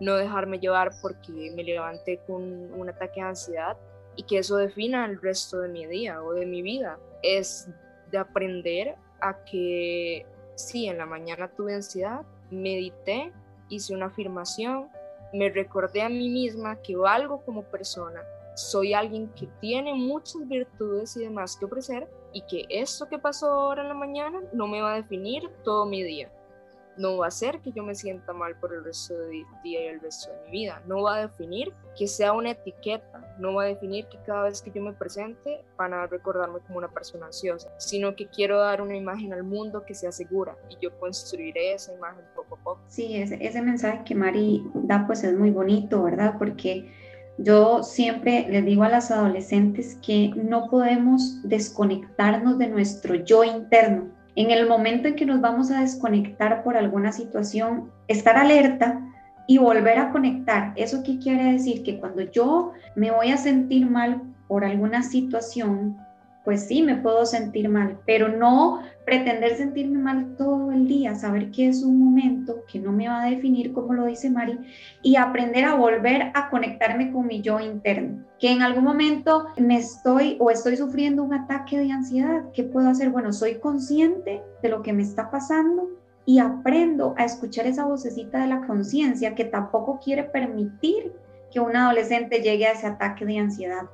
No 0.00 0.16
dejarme 0.16 0.58
llevar 0.58 0.90
porque 1.00 1.52
me 1.54 1.62
levanté 1.62 2.18
con 2.26 2.42
un 2.72 2.88
ataque 2.88 3.20
de 3.20 3.28
ansiedad 3.28 3.76
y 4.16 4.24
que 4.24 4.38
eso 4.38 4.56
defina 4.56 5.06
el 5.06 5.20
resto 5.20 5.60
de 5.60 5.68
mi 5.68 5.86
día 5.86 6.20
o 6.20 6.32
de 6.32 6.44
mi 6.44 6.60
vida. 6.60 6.98
Es 7.22 7.68
de 8.10 8.18
aprender 8.18 8.96
a 9.20 9.44
que 9.44 10.26
sí, 10.56 10.86
en 10.86 10.98
la 10.98 11.06
mañana 11.06 11.48
tuve 11.48 11.74
ansiedad, 11.74 12.22
medité, 12.54 13.32
hice 13.68 13.94
una 13.94 14.06
afirmación, 14.06 14.88
me 15.32 15.50
recordé 15.50 16.02
a 16.02 16.08
mí 16.08 16.28
misma 16.28 16.76
que 16.76 16.96
valgo 16.96 17.40
como 17.44 17.64
persona, 17.64 18.22
soy 18.54 18.94
alguien 18.94 19.28
que 19.30 19.48
tiene 19.60 19.94
muchas 19.94 20.46
virtudes 20.46 21.16
y 21.16 21.24
demás 21.24 21.56
que 21.56 21.64
ofrecer 21.64 22.08
y 22.32 22.42
que 22.42 22.66
esto 22.68 23.08
que 23.08 23.18
pasó 23.18 23.48
ahora 23.48 23.82
en 23.82 23.88
la 23.88 23.94
mañana 23.94 24.40
no 24.52 24.68
me 24.68 24.80
va 24.80 24.92
a 24.92 24.96
definir 24.96 25.48
todo 25.64 25.86
mi 25.86 26.02
día. 26.02 26.30
No 26.96 27.18
va 27.18 27.26
a 27.26 27.28
hacer 27.28 27.60
que 27.60 27.72
yo 27.72 27.82
me 27.82 27.94
sienta 27.94 28.32
mal 28.32 28.56
por 28.56 28.72
el 28.72 28.84
resto 28.84 29.16
del 29.18 29.44
día 29.62 29.84
y 29.84 29.86
el 29.88 30.00
resto 30.00 30.30
de 30.30 30.44
mi 30.44 30.50
vida. 30.50 30.82
No 30.86 31.02
va 31.02 31.16
a 31.16 31.20
definir 31.22 31.72
que 31.96 32.06
sea 32.06 32.32
una 32.32 32.50
etiqueta. 32.50 33.34
No 33.38 33.54
va 33.54 33.64
a 33.64 33.66
definir 33.66 34.06
que 34.06 34.18
cada 34.24 34.44
vez 34.44 34.62
que 34.62 34.70
yo 34.70 34.82
me 34.82 34.92
presente 34.92 35.64
van 35.76 35.92
a 35.92 36.06
recordarme 36.06 36.60
como 36.60 36.78
una 36.78 36.88
persona 36.88 37.26
ansiosa. 37.26 37.70
Sino 37.78 38.14
que 38.14 38.28
quiero 38.28 38.58
dar 38.58 38.80
una 38.80 38.96
imagen 38.96 39.32
al 39.32 39.42
mundo 39.42 39.84
que 39.84 39.94
sea 39.94 40.12
segura 40.12 40.56
y 40.70 40.76
yo 40.80 40.96
construiré 40.98 41.74
esa 41.74 41.92
imagen 41.92 42.24
poco 42.34 42.54
a 42.54 42.58
poco. 42.58 42.80
Sí, 42.88 43.16
ese, 43.16 43.38
ese 43.40 43.60
mensaje 43.60 44.02
que 44.04 44.14
Mari 44.14 44.64
da 44.74 45.06
pues 45.06 45.24
es 45.24 45.36
muy 45.36 45.50
bonito, 45.50 46.02
¿verdad? 46.02 46.36
Porque 46.38 46.92
yo 47.38 47.82
siempre 47.82 48.46
les 48.48 48.64
digo 48.64 48.84
a 48.84 48.88
las 48.88 49.10
adolescentes 49.10 49.98
que 50.02 50.30
no 50.36 50.70
podemos 50.70 51.42
desconectarnos 51.42 52.58
de 52.58 52.68
nuestro 52.68 53.16
yo 53.16 53.42
interno. 53.42 54.13
En 54.36 54.50
el 54.50 54.68
momento 54.68 55.08
en 55.08 55.16
que 55.16 55.26
nos 55.26 55.40
vamos 55.40 55.70
a 55.70 55.80
desconectar 55.80 56.62
por 56.64 56.76
alguna 56.76 57.12
situación, 57.12 57.90
estar 58.08 58.36
alerta 58.36 59.00
y 59.46 59.58
volver 59.58 59.98
a 59.98 60.10
conectar. 60.10 60.72
¿Eso 60.76 61.02
qué 61.04 61.18
quiere 61.18 61.52
decir? 61.52 61.82
Que 61.82 61.98
cuando 61.98 62.22
yo 62.22 62.72
me 62.96 63.10
voy 63.10 63.30
a 63.30 63.36
sentir 63.36 63.88
mal 63.88 64.22
por 64.48 64.64
alguna 64.64 65.02
situación, 65.02 65.96
pues 66.44 66.66
sí, 66.66 66.82
me 66.82 66.96
puedo 66.96 67.24
sentir 67.24 67.70
mal, 67.70 67.98
pero 68.04 68.28
no 68.28 68.82
pretender 69.06 69.56
sentirme 69.56 69.98
mal 69.98 70.36
todo 70.36 70.72
el 70.72 70.86
día, 70.86 71.14
saber 71.14 71.50
que 71.50 71.68
es 71.68 71.82
un 71.82 71.98
momento 71.98 72.64
que 72.70 72.78
no 72.78 72.92
me 72.92 73.08
va 73.08 73.22
a 73.22 73.30
definir, 73.30 73.72
como 73.72 73.94
lo 73.94 74.04
dice 74.04 74.30
Mari, 74.30 74.58
y 75.02 75.16
aprender 75.16 75.64
a 75.64 75.74
volver 75.74 76.30
a 76.34 76.50
conectarme 76.50 77.12
con 77.12 77.26
mi 77.26 77.40
yo 77.40 77.60
interno. 77.60 78.24
Que 78.38 78.52
en 78.52 78.62
algún 78.62 78.84
momento 78.84 79.46
me 79.56 79.76
estoy 79.76 80.36
o 80.38 80.50
estoy 80.50 80.76
sufriendo 80.76 81.22
un 81.22 81.32
ataque 81.32 81.78
de 81.78 81.92
ansiedad, 81.92 82.44
¿qué 82.52 82.62
puedo 82.62 82.88
hacer? 82.88 83.08
Bueno, 83.08 83.32
soy 83.32 83.58
consciente 83.58 84.42
de 84.62 84.68
lo 84.68 84.82
que 84.82 84.92
me 84.92 85.02
está 85.02 85.30
pasando 85.30 85.88
y 86.26 86.38
aprendo 86.38 87.14
a 87.16 87.24
escuchar 87.24 87.66
esa 87.66 87.86
vocecita 87.86 88.40
de 88.40 88.48
la 88.48 88.66
conciencia 88.66 89.34
que 89.34 89.44
tampoco 89.44 89.98
quiere 90.02 90.24
permitir 90.24 91.12
que 91.50 91.60
un 91.60 91.76
adolescente 91.76 92.40
llegue 92.40 92.66
a 92.66 92.72
ese 92.72 92.86
ataque 92.86 93.24
de 93.24 93.38
ansiedad 93.38 93.84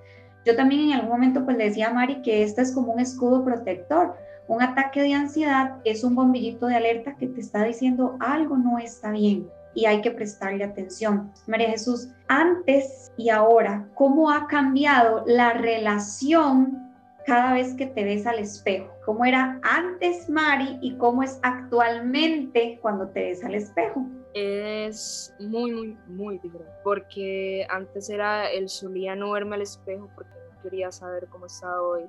yo 0.44 0.56
también 0.56 0.88
en 0.88 0.92
algún 0.92 1.10
momento 1.10 1.44
pues 1.44 1.56
le 1.56 1.64
decía 1.64 1.88
a 1.88 1.94
Mari 1.94 2.22
que 2.22 2.42
este 2.42 2.62
es 2.62 2.72
como 2.72 2.92
un 2.92 3.00
escudo 3.00 3.44
protector. 3.44 4.14
Un 4.48 4.62
ataque 4.62 5.02
de 5.02 5.14
ansiedad 5.14 5.76
es 5.84 6.02
un 6.02 6.14
bombillito 6.14 6.66
de 6.66 6.76
alerta 6.76 7.16
que 7.16 7.28
te 7.28 7.40
está 7.40 7.64
diciendo 7.64 8.16
algo 8.20 8.56
no 8.56 8.78
está 8.78 9.10
bien 9.12 9.48
y 9.74 9.86
hay 9.86 10.00
que 10.00 10.10
prestarle 10.10 10.64
atención. 10.64 11.30
María 11.46 11.70
Jesús, 11.70 12.08
antes 12.28 13.12
y 13.16 13.30
ahora, 13.30 13.88
¿cómo 13.94 14.30
ha 14.30 14.46
cambiado 14.46 15.22
la 15.26 15.52
relación 15.52 16.89
cada 17.26 17.54
vez 17.54 17.74
que 17.74 17.86
te 17.86 18.04
ves 18.04 18.26
al 18.26 18.38
espejo? 18.38 18.90
¿Cómo 19.04 19.24
era 19.24 19.60
antes 19.62 20.28
Mari 20.28 20.78
y 20.80 20.96
cómo 20.96 21.22
es 21.22 21.38
actualmente 21.42 22.78
cuando 22.82 23.08
te 23.08 23.20
ves 23.24 23.44
al 23.44 23.54
espejo? 23.54 24.06
es 24.34 25.34
muy, 25.38 25.72
muy, 25.72 25.98
muy 26.06 26.38
diferente. 26.38 26.72
Porque 26.84 27.66
antes 27.68 28.08
era, 28.10 28.50
él 28.50 28.68
solía 28.68 29.16
no 29.16 29.32
verme 29.32 29.56
al 29.56 29.62
espejo 29.62 30.08
porque 30.14 30.30
no 30.30 30.62
quería 30.62 30.92
saber 30.92 31.26
cómo 31.28 31.46
estaba 31.46 31.82
hoy. 31.82 32.04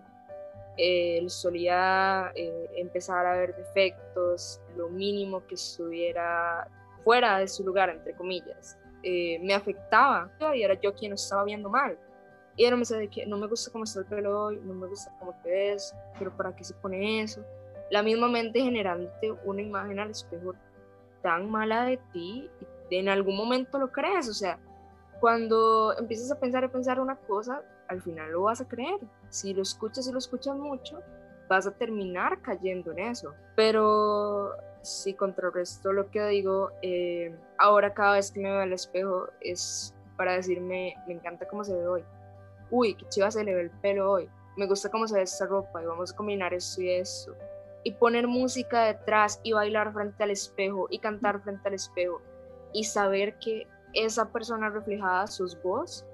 Él 0.77 1.29
solía 1.29 2.31
eh, 2.35 2.69
empezar 2.75 3.25
a 3.25 3.37
ver 3.37 3.55
defectos, 3.55 4.61
lo 4.75 4.89
mínimo 4.89 5.45
que 5.45 5.55
estuviera 5.55 6.67
fuera 7.03 7.39
de 7.39 7.47
su 7.47 7.63
lugar, 7.63 7.89
entre 7.89 8.13
comillas. 8.13 8.77
Eh, 9.03 9.39
me 9.39 9.53
afectaba 9.53 10.31
y 10.55 10.61
era 10.61 10.79
yo 10.79 10.93
quien 10.93 11.13
estaba 11.13 11.43
viendo 11.43 11.69
mal. 11.69 11.97
Y 12.55 12.65
era 12.65 12.75
me 12.75 12.81
decía 12.81 13.07
que 13.09 13.25
no 13.25 13.37
me 13.37 13.47
gusta 13.47 13.71
cómo 13.71 13.85
está 13.85 13.99
el 13.99 14.05
pelo 14.05 14.45
hoy, 14.45 14.59
no 14.63 14.73
me 14.73 14.87
gusta 14.87 15.11
cómo 15.19 15.33
te 15.43 15.49
ves, 15.49 15.95
pero 16.19 16.35
¿para 16.35 16.55
qué 16.55 16.63
se 16.63 16.73
pone 16.75 17.21
eso? 17.21 17.43
La 17.89 18.03
misma 18.03 18.27
mente 18.27 18.61
generante 18.61 19.31
una 19.45 19.61
imagen 19.61 19.99
al 19.99 20.11
espejo 20.11 20.53
tan 21.21 21.49
mala 21.49 21.85
de 21.85 21.97
ti, 22.11 22.49
en 22.89 23.09
algún 23.09 23.37
momento 23.37 23.79
lo 23.79 23.91
crees, 23.91 24.27
o 24.27 24.33
sea, 24.33 24.59
cuando 25.19 25.95
empiezas 25.97 26.31
a 26.31 26.39
pensar 26.39 26.63
y 26.63 26.67
pensar 26.67 26.99
una 26.99 27.15
cosa, 27.15 27.61
al 27.87 28.01
final 28.01 28.31
lo 28.31 28.43
vas 28.43 28.59
a 28.59 28.67
creer. 28.67 28.99
Si 29.29 29.53
lo 29.53 29.61
escuchas 29.61 30.07
y 30.07 30.11
lo 30.11 30.17
escuchas 30.17 30.55
mucho, 30.55 30.99
vas 31.47 31.67
a 31.67 31.71
terminar 31.71 32.41
cayendo 32.41 32.91
en 32.91 32.99
eso. 32.99 33.33
Pero 33.55 34.55
si 34.81 35.13
contrarresto 35.13 35.93
lo 35.93 36.09
que 36.09 36.25
digo, 36.25 36.71
eh, 36.81 37.35
ahora 37.57 37.93
cada 37.93 38.13
vez 38.13 38.31
que 38.31 38.39
me 38.39 38.49
veo 38.49 38.61
al 38.61 38.73
espejo 38.73 39.27
es 39.41 39.93
para 40.17 40.33
decirme, 40.33 40.95
me 41.07 41.13
encanta 41.13 41.47
cómo 41.47 41.63
se 41.63 41.75
ve 41.75 41.87
hoy. 41.87 42.03
Uy, 42.71 42.95
qué 42.95 43.05
chiva 43.09 43.29
se 43.29 43.43
le 43.43 43.53
ve 43.53 43.61
el 43.61 43.69
pelo 43.69 44.11
hoy. 44.11 44.29
Me 44.57 44.65
gusta 44.65 44.89
cómo 44.89 45.07
se 45.07 45.15
ve 45.15 45.23
esta 45.23 45.45
ropa 45.45 45.83
y 45.83 45.85
vamos 45.85 46.11
a 46.11 46.15
combinar 46.15 46.53
esto 46.53 46.81
y 46.81 46.89
esto 46.89 47.35
y 47.83 47.91
poner 47.93 48.27
música 48.27 48.85
detrás 48.85 49.39
y 49.43 49.53
bailar 49.53 49.93
frente 49.93 50.23
al 50.23 50.31
espejo 50.31 50.87
y 50.89 50.99
cantar 50.99 51.41
frente 51.41 51.67
al 51.67 51.73
espejo 51.73 52.21
y 52.73 52.83
saber 52.83 53.37
que 53.39 53.67
esa 53.93 54.31
persona 54.31 54.69
reflejada 54.69 55.27
sos 55.27 55.61
vos 55.61 56.05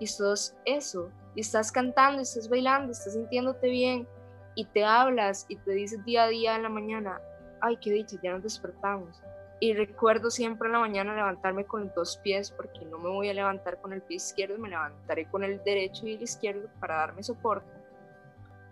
y 0.00 0.06
sos 0.06 0.54
eso 0.64 1.10
y 1.34 1.40
estás 1.40 1.70
cantando, 1.72 2.22
estás 2.22 2.48
bailando, 2.48 2.92
estás 2.92 3.14
sintiéndote 3.14 3.68
bien 3.68 4.06
y 4.54 4.64
te 4.66 4.84
hablas 4.84 5.46
y 5.48 5.56
te 5.56 5.72
dices 5.72 6.04
día 6.04 6.24
a 6.24 6.28
día 6.28 6.56
en 6.56 6.64
la 6.64 6.68
mañana, 6.68 7.20
ay, 7.60 7.78
qué 7.80 7.90
dicha, 7.92 8.16
ya 8.22 8.32
nos 8.32 8.42
despertamos. 8.42 9.22
Y 9.62 9.74
recuerdo 9.74 10.28
siempre 10.28 10.66
en 10.66 10.72
la 10.72 10.80
mañana 10.80 11.14
levantarme 11.14 11.64
con 11.64 11.92
dos 11.94 12.16
pies 12.16 12.50
porque 12.50 12.84
no 12.84 12.98
me 12.98 13.08
voy 13.08 13.28
a 13.28 13.32
levantar 13.32 13.80
con 13.80 13.92
el 13.92 14.02
pie 14.02 14.16
izquierdo, 14.16 14.58
me 14.58 14.68
levantaré 14.68 15.26
con 15.26 15.44
el 15.44 15.62
derecho 15.62 16.04
y 16.04 16.14
el 16.14 16.22
izquierdo 16.22 16.68
para 16.80 16.96
darme 16.96 17.22
soporte. 17.22 17.70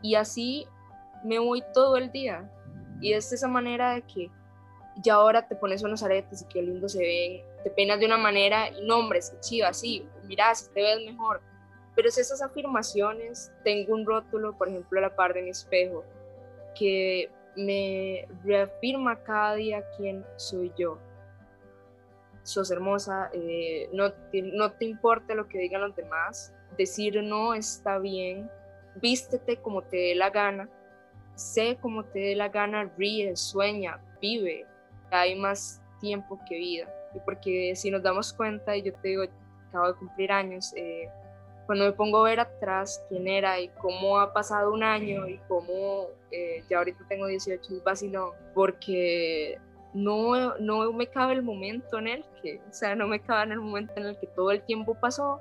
Y 0.02 0.16
así 0.16 0.66
me 1.23 1.38
voy 1.38 1.62
todo 1.73 1.97
el 1.97 2.11
día. 2.11 2.50
Y 3.00 3.12
es 3.12 3.32
esa 3.32 3.47
manera 3.47 3.94
de 3.94 4.02
que 4.02 4.32
ya 4.97 5.14
ahora 5.14 5.47
te 5.47 5.54
pones 5.54 5.85
unos 5.85 6.02
aretes 6.02 6.42
y 6.42 6.47
qué 6.47 6.61
lindo 6.61 6.88
se 6.88 6.99
ve 6.99 7.44
te 7.62 7.70
peinas 7.70 8.00
de 8.00 8.06
una 8.06 8.16
manera 8.16 8.68
y 8.68 8.85
nombres, 8.85 9.32
chiva, 9.38 9.68
así, 9.68 10.04
mirás, 10.25 10.73
te 10.75 10.82
ves 10.82 11.06
mejor. 11.06 11.40
Pero 11.94 12.09
es 12.09 12.18
esas 12.18 12.42
afirmaciones, 12.42 13.52
tengo 13.62 13.94
un 13.94 14.04
rótulo, 14.04 14.59
por 14.59 14.68
ejemplo, 14.68 14.99
a 14.99 15.02
la 15.02 15.14
par 15.14 15.35
de 15.35 15.42
mi 15.42 15.50
espejo, 15.50 16.04
que 16.75 17.30
me 17.64 18.26
reafirma 18.44 19.22
cada 19.22 19.54
día 19.54 19.84
quién 19.96 20.24
soy 20.36 20.72
yo. 20.76 20.98
Sos 22.42 22.70
hermosa, 22.70 23.30
eh, 23.32 23.88
no, 23.92 24.12
te, 24.12 24.42
no 24.42 24.72
te 24.72 24.86
importa 24.86 25.34
lo 25.34 25.46
que 25.46 25.58
digan 25.58 25.82
los 25.82 25.94
demás, 25.94 26.52
decir 26.76 27.22
no 27.22 27.54
está 27.54 27.98
bien, 27.98 28.50
vístete 28.96 29.56
como 29.58 29.82
te 29.82 29.96
dé 29.96 30.14
la 30.14 30.30
gana, 30.30 30.68
sé 31.34 31.78
como 31.80 32.04
te 32.04 32.18
dé 32.18 32.36
la 32.36 32.48
gana, 32.48 32.90
ríe, 32.96 33.36
sueña, 33.36 34.00
vive, 34.20 34.66
hay 35.10 35.34
más 35.38 35.80
tiempo 36.00 36.38
que 36.48 36.56
vida. 36.56 36.88
Y 37.14 37.20
porque 37.20 37.74
si 37.76 37.90
nos 37.90 38.02
damos 38.02 38.32
cuenta, 38.32 38.76
y 38.76 38.82
yo 38.82 38.92
te 38.94 39.08
digo, 39.08 39.24
acabo 39.68 39.88
de 39.88 39.94
cumplir 39.94 40.32
años, 40.32 40.72
eh, 40.76 41.08
cuando 41.70 41.84
me 41.84 41.92
pongo 41.92 42.26
a 42.26 42.30
ver 42.30 42.40
atrás 42.40 43.00
quién 43.08 43.28
era 43.28 43.60
y 43.60 43.68
cómo 43.80 44.18
ha 44.18 44.32
pasado 44.32 44.72
un 44.72 44.82
año 44.82 45.28
y 45.28 45.38
cómo 45.46 46.08
eh, 46.32 46.64
ya 46.68 46.78
ahorita 46.78 47.04
tengo 47.08 47.28
18 47.28 47.62
es 47.62 47.84
vacilón, 47.84 48.32
porque 48.54 49.56
no, 49.94 50.58
no 50.58 50.92
me 50.92 51.06
cabe 51.06 51.34
el 51.34 51.44
momento 51.44 52.00
en 52.00 52.08
el 52.08 52.24
que, 52.42 52.60
o 52.68 52.72
sea, 52.72 52.96
no 52.96 53.06
me 53.06 53.20
cabe 53.20 53.44
en 53.44 53.52
el 53.52 53.60
momento 53.60 53.92
en 53.98 54.06
el 54.06 54.18
que 54.18 54.26
todo 54.26 54.50
el 54.50 54.62
tiempo 54.62 54.96
pasó 54.96 55.38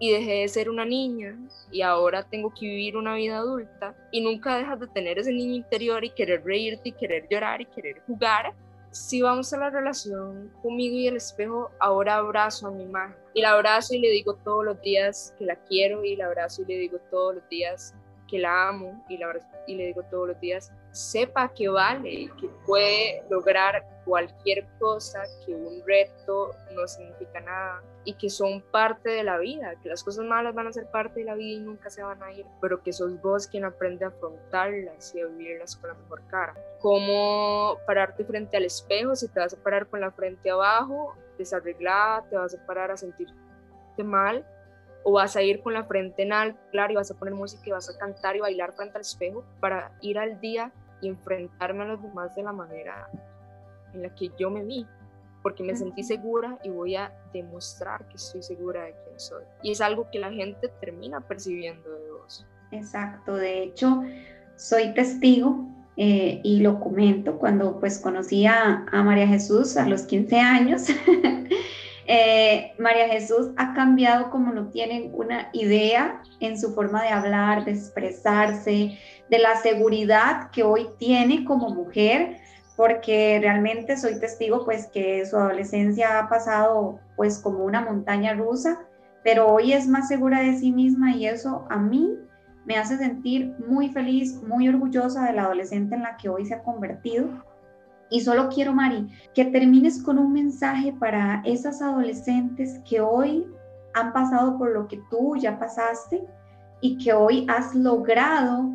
y 0.00 0.10
dejé 0.10 0.40
de 0.40 0.48
ser 0.48 0.68
una 0.68 0.84
niña 0.84 1.38
y 1.70 1.82
ahora 1.82 2.24
tengo 2.24 2.52
que 2.52 2.66
vivir 2.66 2.96
una 2.96 3.14
vida 3.14 3.36
adulta 3.36 3.94
y 4.10 4.20
nunca 4.20 4.58
dejas 4.58 4.80
de 4.80 4.88
tener 4.88 5.20
ese 5.20 5.32
niño 5.32 5.54
interior 5.54 6.04
y 6.04 6.10
querer 6.10 6.44
reírte 6.44 6.88
y 6.88 6.92
querer 6.92 7.28
llorar 7.30 7.60
y 7.60 7.66
querer 7.66 8.02
jugar 8.04 8.52
si 8.90 9.22
vamos 9.22 9.52
a 9.52 9.58
la 9.58 9.70
relación 9.70 10.50
conmigo 10.62 10.96
y 10.96 11.08
el 11.08 11.16
espejo, 11.16 11.70
ahora 11.78 12.16
abrazo 12.16 12.68
a 12.68 12.70
mi 12.70 12.84
imagen. 12.84 13.16
Y 13.34 13.42
la 13.42 13.52
abrazo 13.52 13.94
y 13.94 13.98
le 13.98 14.10
digo 14.10 14.34
todos 14.34 14.64
los 14.64 14.80
días 14.80 15.34
que 15.38 15.44
la 15.44 15.56
quiero 15.56 16.04
y 16.04 16.16
la 16.16 16.26
abrazo 16.26 16.62
y 16.62 16.66
le 16.66 16.78
digo 16.78 16.98
todos 17.10 17.36
los 17.36 17.48
días 17.48 17.94
que 18.28 18.38
la 18.38 18.68
amo 18.68 19.04
y, 19.08 19.16
la 19.16 19.34
y 19.66 19.74
le 19.74 19.86
digo 19.86 20.02
todos 20.04 20.28
los 20.28 20.40
días, 20.40 20.72
sepa 20.92 21.48
que 21.48 21.68
vale 21.68 22.30
que 22.40 22.48
puede 22.66 23.22
lograr 23.30 23.84
cualquier 24.04 24.66
cosa, 24.78 25.22
que 25.44 25.54
un 25.54 25.82
reto 25.86 26.52
no 26.74 26.88
significa 26.88 27.40
nada 27.40 27.82
y 28.04 28.14
que 28.14 28.30
son 28.30 28.62
parte 28.62 29.10
de 29.10 29.22
la 29.22 29.38
vida, 29.38 29.74
que 29.82 29.88
las 29.90 30.02
cosas 30.02 30.24
malas 30.24 30.54
van 30.54 30.66
a 30.66 30.72
ser 30.72 30.86
parte 30.90 31.20
de 31.20 31.26
la 31.26 31.34
vida 31.34 31.58
y 31.58 31.60
nunca 31.60 31.90
se 31.90 32.02
van 32.02 32.22
a 32.22 32.32
ir, 32.32 32.46
pero 32.60 32.82
que 32.82 32.92
sos 32.92 33.20
vos 33.20 33.46
quien 33.46 33.64
aprende 33.64 34.06
a 34.06 34.08
afrontarlas 34.08 35.14
y 35.14 35.20
a 35.20 35.26
vivirlas 35.26 35.76
con 35.76 35.90
la 35.90 35.94
mejor 35.94 36.22
cara. 36.28 36.54
Cómo 36.80 37.76
pararte 37.86 38.24
frente 38.24 38.56
al 38.56 38.64
espejo, 38.64 39.14
si 39.14 39.28
te 39.28 39.40
vas 39.40 39.52
a 39.52 39.62
parar 39.62 39.86
con 39.88 40.00
la 40.00 40.10
frente 40.10 40.50
abajo, 40.50 41.14
desarreglada, 41.36 42.24
te 42.30 42.36
vas 42.36 42.54
a 42.54 42.66
parar 42.66 42.90
a 42.90 42.96
sentirte 42.96 43.34
mal, 44.02 44.46
o 45.04 45.12
vas 45.12 45.36
a 45.36 45.42
ir 45.42 45.62
con 45.62 45.74
la 45.74 45.84
frente 45.84 46.22
en 46.22 46.32
alto, 46.32 46.58
claro, 46.70 46.92
y 46.92 46.96
vas 46.96 47.10
a 47.10 47.14
poner 47.14 47.34
música 47.34 47.62
y 47.66 47.70
vas 47.70 47.88
a 47.88 47.98
cantar 47.98 48.36
y 48.36 48.40
bailar 48.40 48.72
frente 48.72 48.96
al 48.96 49.02
espejo 49.02 49.44
para 49.60 49.92
ir 50.00 50.18
al 50.18 50.40
día 50.40 50.72
y 51.00 51.08
enfrentarme 51.08 51.84
a 51.84 51.86
los 51.86 52.02
demás 52.02 52.34
de 52.34 52.42
la 52.42 52.52
manera 52.52 53.08
en 53.94 54.02
la 54.02 54.14
que 54.14 54.30
yo 54.38 54.50
me 54.50 54.64
vi, 54.64 54.86
porque 55.42 55.62
me 55.62 55.76
sentí 55.76 56.02
segura 56.02 56.58
y 56.62 56.70
voy 56.70 56.96
a 56.96 57.12
demostrar 57.32 58.06
que 58.08 58.16
estoy 58.16 58.42
segura 58.42 58.84
de 58.84 58.94
quién 59.04 59.20
soy. 59.20 59.44
Y 59.62 59.72
es 59.72 59.80
algo 59.80 60.08
que 60.10 60.18
la 60.18 60.30
gente 60.30 60.68
termina 60.80 61.20
percibiendo 61.20 61.88
de 61.90 62.10
vos. 62.12 62.46
Exacto, 62.70 63.34
de 63.34 63.62
hecho, 63.62 64.02
soy 64.56 64.92
testigo 64.92 65.66
eh, 65.96 66.40
y 66.44 66.60
lo 66.60 66.80
comento 66.80 67.38
cuando 67.38 67.78
pues 67.80 67.98
conocí 67.98 68.46
a, 68.46 68.84
a 68.90 69.02
María 69.02 69.26
Jesús 69.26 69.76
a 69.76 69.88
los 69.88 70.02
15 70.02 70.38
años. 70.38 70.86
Eh, 72.10 72.72
María 72.78 73.06
Jesús 73.06 73.50
ha 73.58 73.74
cambiado 73.74 74.30
como 74.30 74.50
no 74.50 74.70
tienen 74.70 75.10
una 75.12 75.50
idea 75.52 76.22
en 76.40 76.58
su 76.58 76.74
forma 76.74 77.02
de 77.02 77.10
hablar, 77.10 77.66
de 77.66 77.72
expresarse, 77.72 78.98
de 79.28 79.38
la 79.38 79.56
seguridad 79.56 80.50
que 80.50 80.62
hoy 80.62 80.88
tiene 80.98 81.44
como 81.44 81.68
mujer, 81.68 82.38
porque 82.76 83.38
realmente 83.42 83.98
soy 83.98 84.18
testigo 84.18 84.64
pues 84.64 84.86
que 84.86 85.26
su 85.26 85.36
adolescencia 85.36 86.18
ha 86.18 86.30
pasado 86.30 86.98
pues 87.14 87.40
como 87.40 87.62
una 87.62 87.82
montaña 87.82 88.32
rusa, 88.32 88.86
pero 89.22 89.46
hoy 89.46 89.74
es 89.74 89.86
más 89.86 90.08
segura 90.08 90.40
de 90.40 90.56
sí 90.56 90.72
misma 90.72 91.14
y 91.14 91.26
eso 91.26 91.66
a 91.68 91.76
mí 91.76 92.16
me 92.64 92.78
hace 92.78 92.96
sentir 92.96 93.54
muy 93.66 93.90
feliz, 93.90 94.42
muy 94.42 94.66
orgullosa 94.66 95.26
de 95.26 95.34
la 95.34 95.42
adolescente 95.42 95.94
en 95.94 96.04
la 96.04 96.16
que 96.16 96.30
hoy 96.30 96.46
se 96.46 96.54
ha 96.54 96.62
convertido 96.62 97.26
y 98.10 98.20
solo 98.20 98.48
quiero, 98.48 98.72
Mari, 98.72 99.08
que 99.34 99.44
termines 99.44 100.02
con 100.02 100.18
un 100.18 100.32
mensaje 100.32 100.92
para 100.98 101.42
esas 101.44 101.82
adolescentes 101.82 102.80
que 102.88 103.00
hoy 103.00 103.46
han 103.94 104.12
pasado 104.12 104.56
por 104.58 104.72
lo 104.72 104.88
que 104.88 105.00
tú 105.10 105.36
ya 105.36 105.58
pasaste 105.58 106.24
y 106.80 106.96
que 106.98 107.12
hoy 107.12 107.46
has 107.48 107.74
logrado 107.74 108.70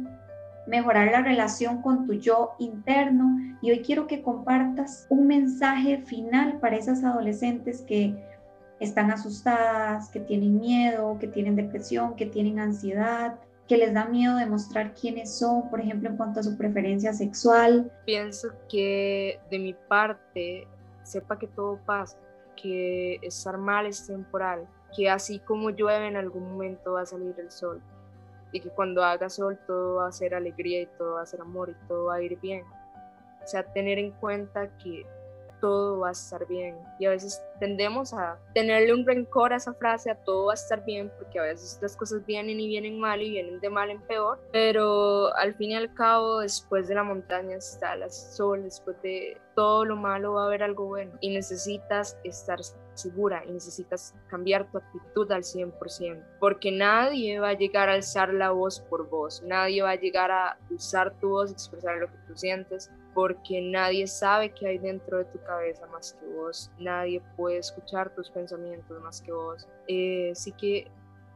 mejorar 0.67 1.11
la 1.11 1.21
relación 1.21 1.81
con 1.81 2.05
tu 2.05 2.13
yo 2.13 2.51
interno. 2.59 3.37
Y 3.61 3.71
hoy 3.71 3.81
quiero 3.81 4.07
que 4.07 4.21
compartas 4.21 5.07
un 5.09 5.27
mensaje 5.27 5.99
final 5.99 6.59
para 6.59 6.75
esas 6.75 7.03
adolescentes 7.03 7.81
que 7.81 8.15
están 8.79 9.11
asustadas, 9.11 10.09
que 10.09 10.19
tienen 10.19 10.59
miedo, 10.59 11.17
que 11.19 11.27
tienen 11.27 11.55
depresión, 11.55 12.15
que 12.15 12.25
tienen 12.25 12.59
ansiedad, 12.59 13.35
que 13.73 13.79
les 13.79 13.91
da 13.91 14.05
miedo 14.05 14.35
demostrar 14.35 14.93
quiénes 14.93 15.35
son, 15.35 15.67
por 15.71 15.79
ejemplo, 15.79 16.07
en 16.07 16.15
cuanto 16.15 16.39
a 16.39 16.43
su 16.43 16.55
preferencia 16.55 17.11
sexual. 17.11 17.91
Pienso 18.05 18.49
que 18.69 19.39
de 19.49 19.57
mi 19.57 19.73
parte, 19.73 20.67
sepa 21.01 21.39
que 21.39 21.47
todo 21.47 21.79
pasa, 21.83 22.15
que 22.55 23.15
estar 23.23 23.57
mal 23.57 23.87
es 23.87 24.05
temporal, 24.05 24.67
que 24.95 25.09
así 25.09 25.39
como 25.39 25.71
llueve 25.71 26.07
en 26.07 26.17
algún 26.17 26.51
momento 26.51 26.93
va 26.93 27.01
a 27.01 27.05
salir 27.07 27.33
el 27.39 27.49
sol 27.49 27.81
y 28.51 28.59
que 28.59 28.69
cuando 28.69 29.03
haga 29.03 29.27
sol 29.27 29.57
todo 29.65 29.95
va 29.95 30.09
a 30.09 30.11
ser 30.11 30.35
alegría 30.35 30.81
y 30.81 30.85
todo 30.85 31.15
va 31.15 31.23
a 31.23 31.25
ser 31.25 31.41
amor 31.41 31.71
y 31.71 31.87
todo 31.87 32.05
va 32.05 32.15
a 32.17 32.21
ir 32.21 32.39
bien. 32.39 32.63
O 33.43 33.47
sea, 33.47 33.63
tener 33.63 33.97
en 33.97 34.11
cuenta 34.11 34.67
que 34.77 35.03
todo 35.59 35.97
va 35.97 36.09
a 36.09 36.11
estar 36.11 36.45
bien. 36.45 36.77
Y 36.99 37.07
a 37.07 37.09
veces 37.09 37.41
tendemos 37.63 38.13
a 38.13 38.37
tenerle 38.53 38.93
un 38.93 39.05
rencor 39.05 39.53
a 39.53 39.55
esa 39.55 39.73
frase, 39.73 40.11
a 40.11 40.15
todo 40.15 40.47
va 40.47 40.51
a 40.51 40.55
estar 40.55 40.83
bien, 40.83 41.09
porque 41.17 41.39
a 41.39 41.43
veces 41.43 41.79
las 41.81 41.95
cosas 41.95 42.25
vienen 42.25 42.59
y 42.59 42.67
vienen 42.67 42.99
mal 42.99 43.21
y 43.21 43.29
vienen 43.29 43.61
de 43.61 43.69
mal 43.69 43.89
en 43.89 44.01
peor. 44.01 44.37
Pero 44.51 45.33
al 45.37 45.55
fin 45.55 45.71
y 45.71 45.75
al 45.75 45.93
cabo, 45.93 46.39
después 46.39 46.89
de 46.89 46.95
la 46.95 47.03
montaña 47.03 47.55
está 47.55 47.93
el 47.93 48.11
sol, 48.11 48.63
después 48.63 49.01
de 49.01 49.37
todo 49.55 49.85
lo 49.85 49.95
malo 49.95 50.33
va 50.33 50.43
a 50.43 50.47
haber 50.47 50.61
algo 50.61 50.87
bueno. 50.87 51.13
Y 51.21 51.33
necesitas 51.33 52.17
estar 52.25 52.59
segura 52.95 53.43
y 53.45 53.51
necesitas 53.51 54.13
cambiar 54.27 54.69
tu 54.69 54.77
actitud 54.77 55.31
al 55.31 55.43
100%, 55.43 56.21
porque 56.39 56.71
nadie 56.71 57.39
va 57.39 57.49
a 57.49 57.53
llegar 57.53 57.89
a 57.89 57.93
alzar 57.93 58.33
la 58.33 58.51
voz 58.51 58.81
por 58.81 59.09
vos, 59.09 59.41
nadie 59.43 59.81
va 59.81 59.91
a 59.91 59.95
llegar 59.95 60.31
a 60.31 60.57
usar 60.69 61.13
tu 61.19 61.29
voz, 61.29 61.51
expresar 61.51 61.97
lo 61.97 62.07
que 62.07 62.17
tú 62.27 62.35
sientes, 62.35 62.91
porque 63.13 63.61
nadie 63.61 64.07
sabe 64.07 64.51
qué 64.51 64.67
hay 64.67 64.77
dentro 64.77 65.19
de 65.19 65.25
tu 65.25 65.39
cabeza 65.43 65.85
más 65.87 66.13
que 66.13 66.25
vos, 66.27 66.71
nadie 66.79 67.21
puede 67.37 67.52
escuchar 67.57 68.13
tus 68.15 68.29
pensamientos 68.29 69.01
más 69.01 69.21
que 69.21 69.31
vos. 69.31 69.67
Eh, 69.87 70.31
así 70.31 70.51
que 70.53 70.87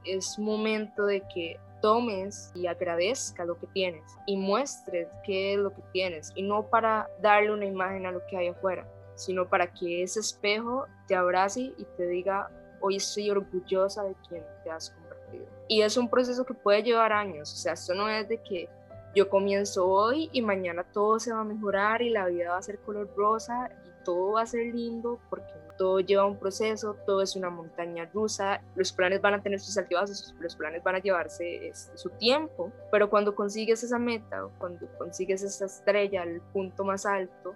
es 0.06 0.38
momento 0.40 1.06
de 1.06 1.22
que 1.34 1.60
tomes 1.82 2.52
y 2.56 2.68
agradezca 2.68 3.46
lo 3.46 3.58
que 3.58 3.68
tienes 3.68 4.04
y 4.26 4.38
muestres 4.38 5.08
qué 5.24 5.54
es 5.54 5.60
lo 5.60 5.72
que 5.72 5.82
tienes 5.94 6.32
y 6.36 6.42
no 6.42 6.64
para 6.64 7.10
darle 7.22 7.54
una 7.54 7.66
imagen 7.66 8.06
a 8.06 8.12
lo 8.12 8.26
que 8.28 8.38
hay 8.38 8.48
afuera, 8.48 8.88
sino 9.16 9.48
para 9.48 9.72
que 9.72 10.04
ese 10.04 10.20
espejo 10.20 10.86
te 11.08 11.16
abrace 11.16 11.74
y 11.78 11.86
te 11.98 12.08
diga, 12.08 12.50
hoy 12.80 12.98
estoy 12.98 13.30
orgullosa 13.30 14.04
de 14.04 14.16
quien 14.28 14.44
te 14.64 14.72
has 14.72 14.92
convertido. 14.92 15.46
Y 15.68 15.82
es 15.82 15.98
un 15.98 16.10
proceso 16.10 16.46
que 16.46 16.54
puede 16.54 16.84
llevar 16.84 17.14
años, 17.14 17.54
o 17.54 17.58
sea, 17.58 17.74
esto 17.74 17.94
no 17.94 18.10
es 18.10 18.28
de 18.28 18.42
que 18.42 18.70
yo 19.16 19.30
comienzo 19.30 19.88
hoy 19.88 20.30
y 20.32 20.42
mañana 20.42 20.84
todo 20.84 21.20
se 21.20 21.34
va 21.34 21.42
a 21.42 21.44
mejorar 21.44 22.02
y 22.02 22.10
la 22.10 22.28
vida 22.28 22.52
va 22.52 22.58
a 22.58 22.62
ser 22.62 22.80
color 22.80 23.10
rosa 23.16 23.70
y 23.86 24.04
todo 24.04 24.34
va 24.34 24.42
a 24.42 24.46
ser 24.46 24.74
lindo 24.74 25.20
porque 25.30 25.57
todo 25.78 26.00
lleva 26.00 26.26
un 26.26 26.38
proceso, 26.38 26.96
todo 27.06 27.22
es 27.22 27.36
una 27.36 27.50
montaña 27.50 28.10
rusa, 28.14 28.62
los 28.76 28.92
planes 28.92 29.22
van 29.22 29.36
a 29.36 29.42
tener 29.42 29.60
sus 29.60 29.78
altibajos, 29.78 30.36
los 30.40 30.56
planes 30.56 30.84
van 30.84 30.96
a 30.96 31.00
llevarse 31.00 31.72
su 31.96 32.10
tiempo, 32.12 32.72
pero 32.92 33.10
cuando 33.10 33.36
consigues 33.36 33.84
esa 33.84 34.00
meta 34.00 34.46
o 34.46 34.52
cuando 34.58 34.88
consigues 34.98 35.44
esa 35.44 35.66
estrella, 35.66 36.24
el 36.24 36.42
punto 36.42 36.84
más 36.84 37.06
alto, 37.06 37.56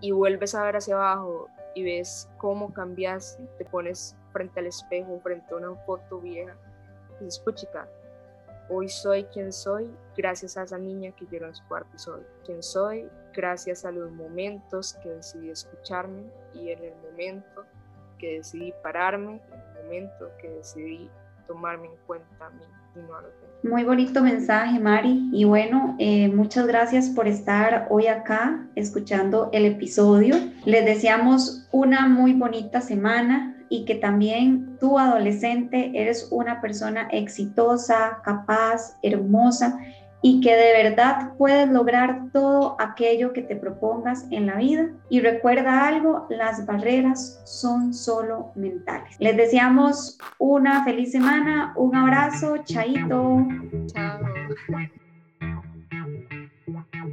y 0.00 0.12
vuelves 0.12 0.54
a 0.54 0.64
ver 0.64 0.76
hacia 0.76 0.94
abajo 0.94 1.48
y 1.74 1.82
ves 1.82 2.28
cómo 2.38 2.72
cambias, 2.72 3.38
te 3.58 3.64
pones 3.64 4.16
frente 4.32 4.60
al 4.60 4.66
espejo, 4.66 5.20
frente 5.22 5.52
a 5.52 5.56
una 5.56 5.74
foto 5.84 6.20
vieja, 6.20 6.54
y 7.20 7.24
dices, 7.24 7.40
puchica, 7.40 7.88
Hoy 8.68 8.88
soy 8.88 9.24
quien 9.24 9.52
soy 9.52 9.88
gracias 10.16 10.56
a 10.56 10.64
esa 10.64 10.78
niña 10.78 11.12
que 11.12 11.26
llegó 11.26 11.46
en 11.46 11.54
su 11.54 11.64
cuarto 11.68 11.96
soy. 11.98 12.22
Quien 12.44 12.62
soy 12.62 13.08
gracias 13.34 13.84
a 13.84 13.92
los 13.92 14.10
momentos 14.10 14.94
que 15.02 15.10
decidí 15.10 15.50
escucharme 15.50 16.24
y 16.54 16.70
en 16.70 16.82
el 16.82 16.94
momento 17.10 17.64
que 18.18 18.38
decidí 18.38 18.72
pararme, 18.82 19.40
en 19.52 19.60
el 19.60 19.84
momento 19.84 20.30
que 20.40 20.48
decidí 20.50 21.10
tomarme 21.46 21.86
en 21.86 21.96
cuenta 22.06 22.46
a 22.46 22.50
mí 22.50 22.64
y 22.96 22.98
no 23.00 23.14
a 23.14 23.22
los 23.22 23.30
demás. 23.40 23.56
Muy 23.62 23.84
bonito 23.84 24.22
mensaje, 24.22 24.78
Mari. 24.80 25.30
Y 25.32 25.44
bueno, 25.44 25.96
eh, 25.98 26.28
muchas 26.28 26.66
gracias 26.66 27.08
por 27.10 27.28
estar 27.28 27.86
hoy 27.90 28.06
acá 28.08 28.66
escuchando 28.74 29.50
el 29.52 29.64
episodio. 29.64 30.34
Les 30.64 30.84
deseamos 30.84 31.68
una 31.70 32.08
muy 32.08 32.32
bonita 32.32 32.80
semana 32.80 33.55
y 33.68 33.84
que 33.84 33.96
también 33.96 34.76
tú, 34.78 34.98
adolescente, 34.98 35.92
eres 35.94 36.28
una 36.30 36.60
persona 36.60 37.08
exitosa, 37.10 38.20
capaz, 38.24 38.96
hermosa 39.02 39.78
y 40.22 40.40
que 40.40 40.56
de 40.56 40.82
verdad 40.82 41.34
puedes 41.38 41.68
lograr 41.68 42.30
todo 42.32 42.76
aquello 42.80 43.32
que 43.32 43.42
te 43.42 43.54
propongas 43.54 44.26
en 44.30 44.46
la 44.46 44.56
vida. 44.56 44.88
Y 45.08 45.20
recuerda 45.20 45.86
algo, 45.86 46.26
las 46.30 46.66
barreras 46.66 47.40
son 47.44 47.94
solo 47.94 48.50
mentales. 48.56 49.14
Les 49.20 49.36
deseamos 49.36 50.18
una 50.38 50.84
feliz 50.84 51.12
semana, 51.12 51.72
un 51.76 51.94
abrazo, 51.94 52.56
chaito. 52.64 53.46
Chao. 53.86 54.18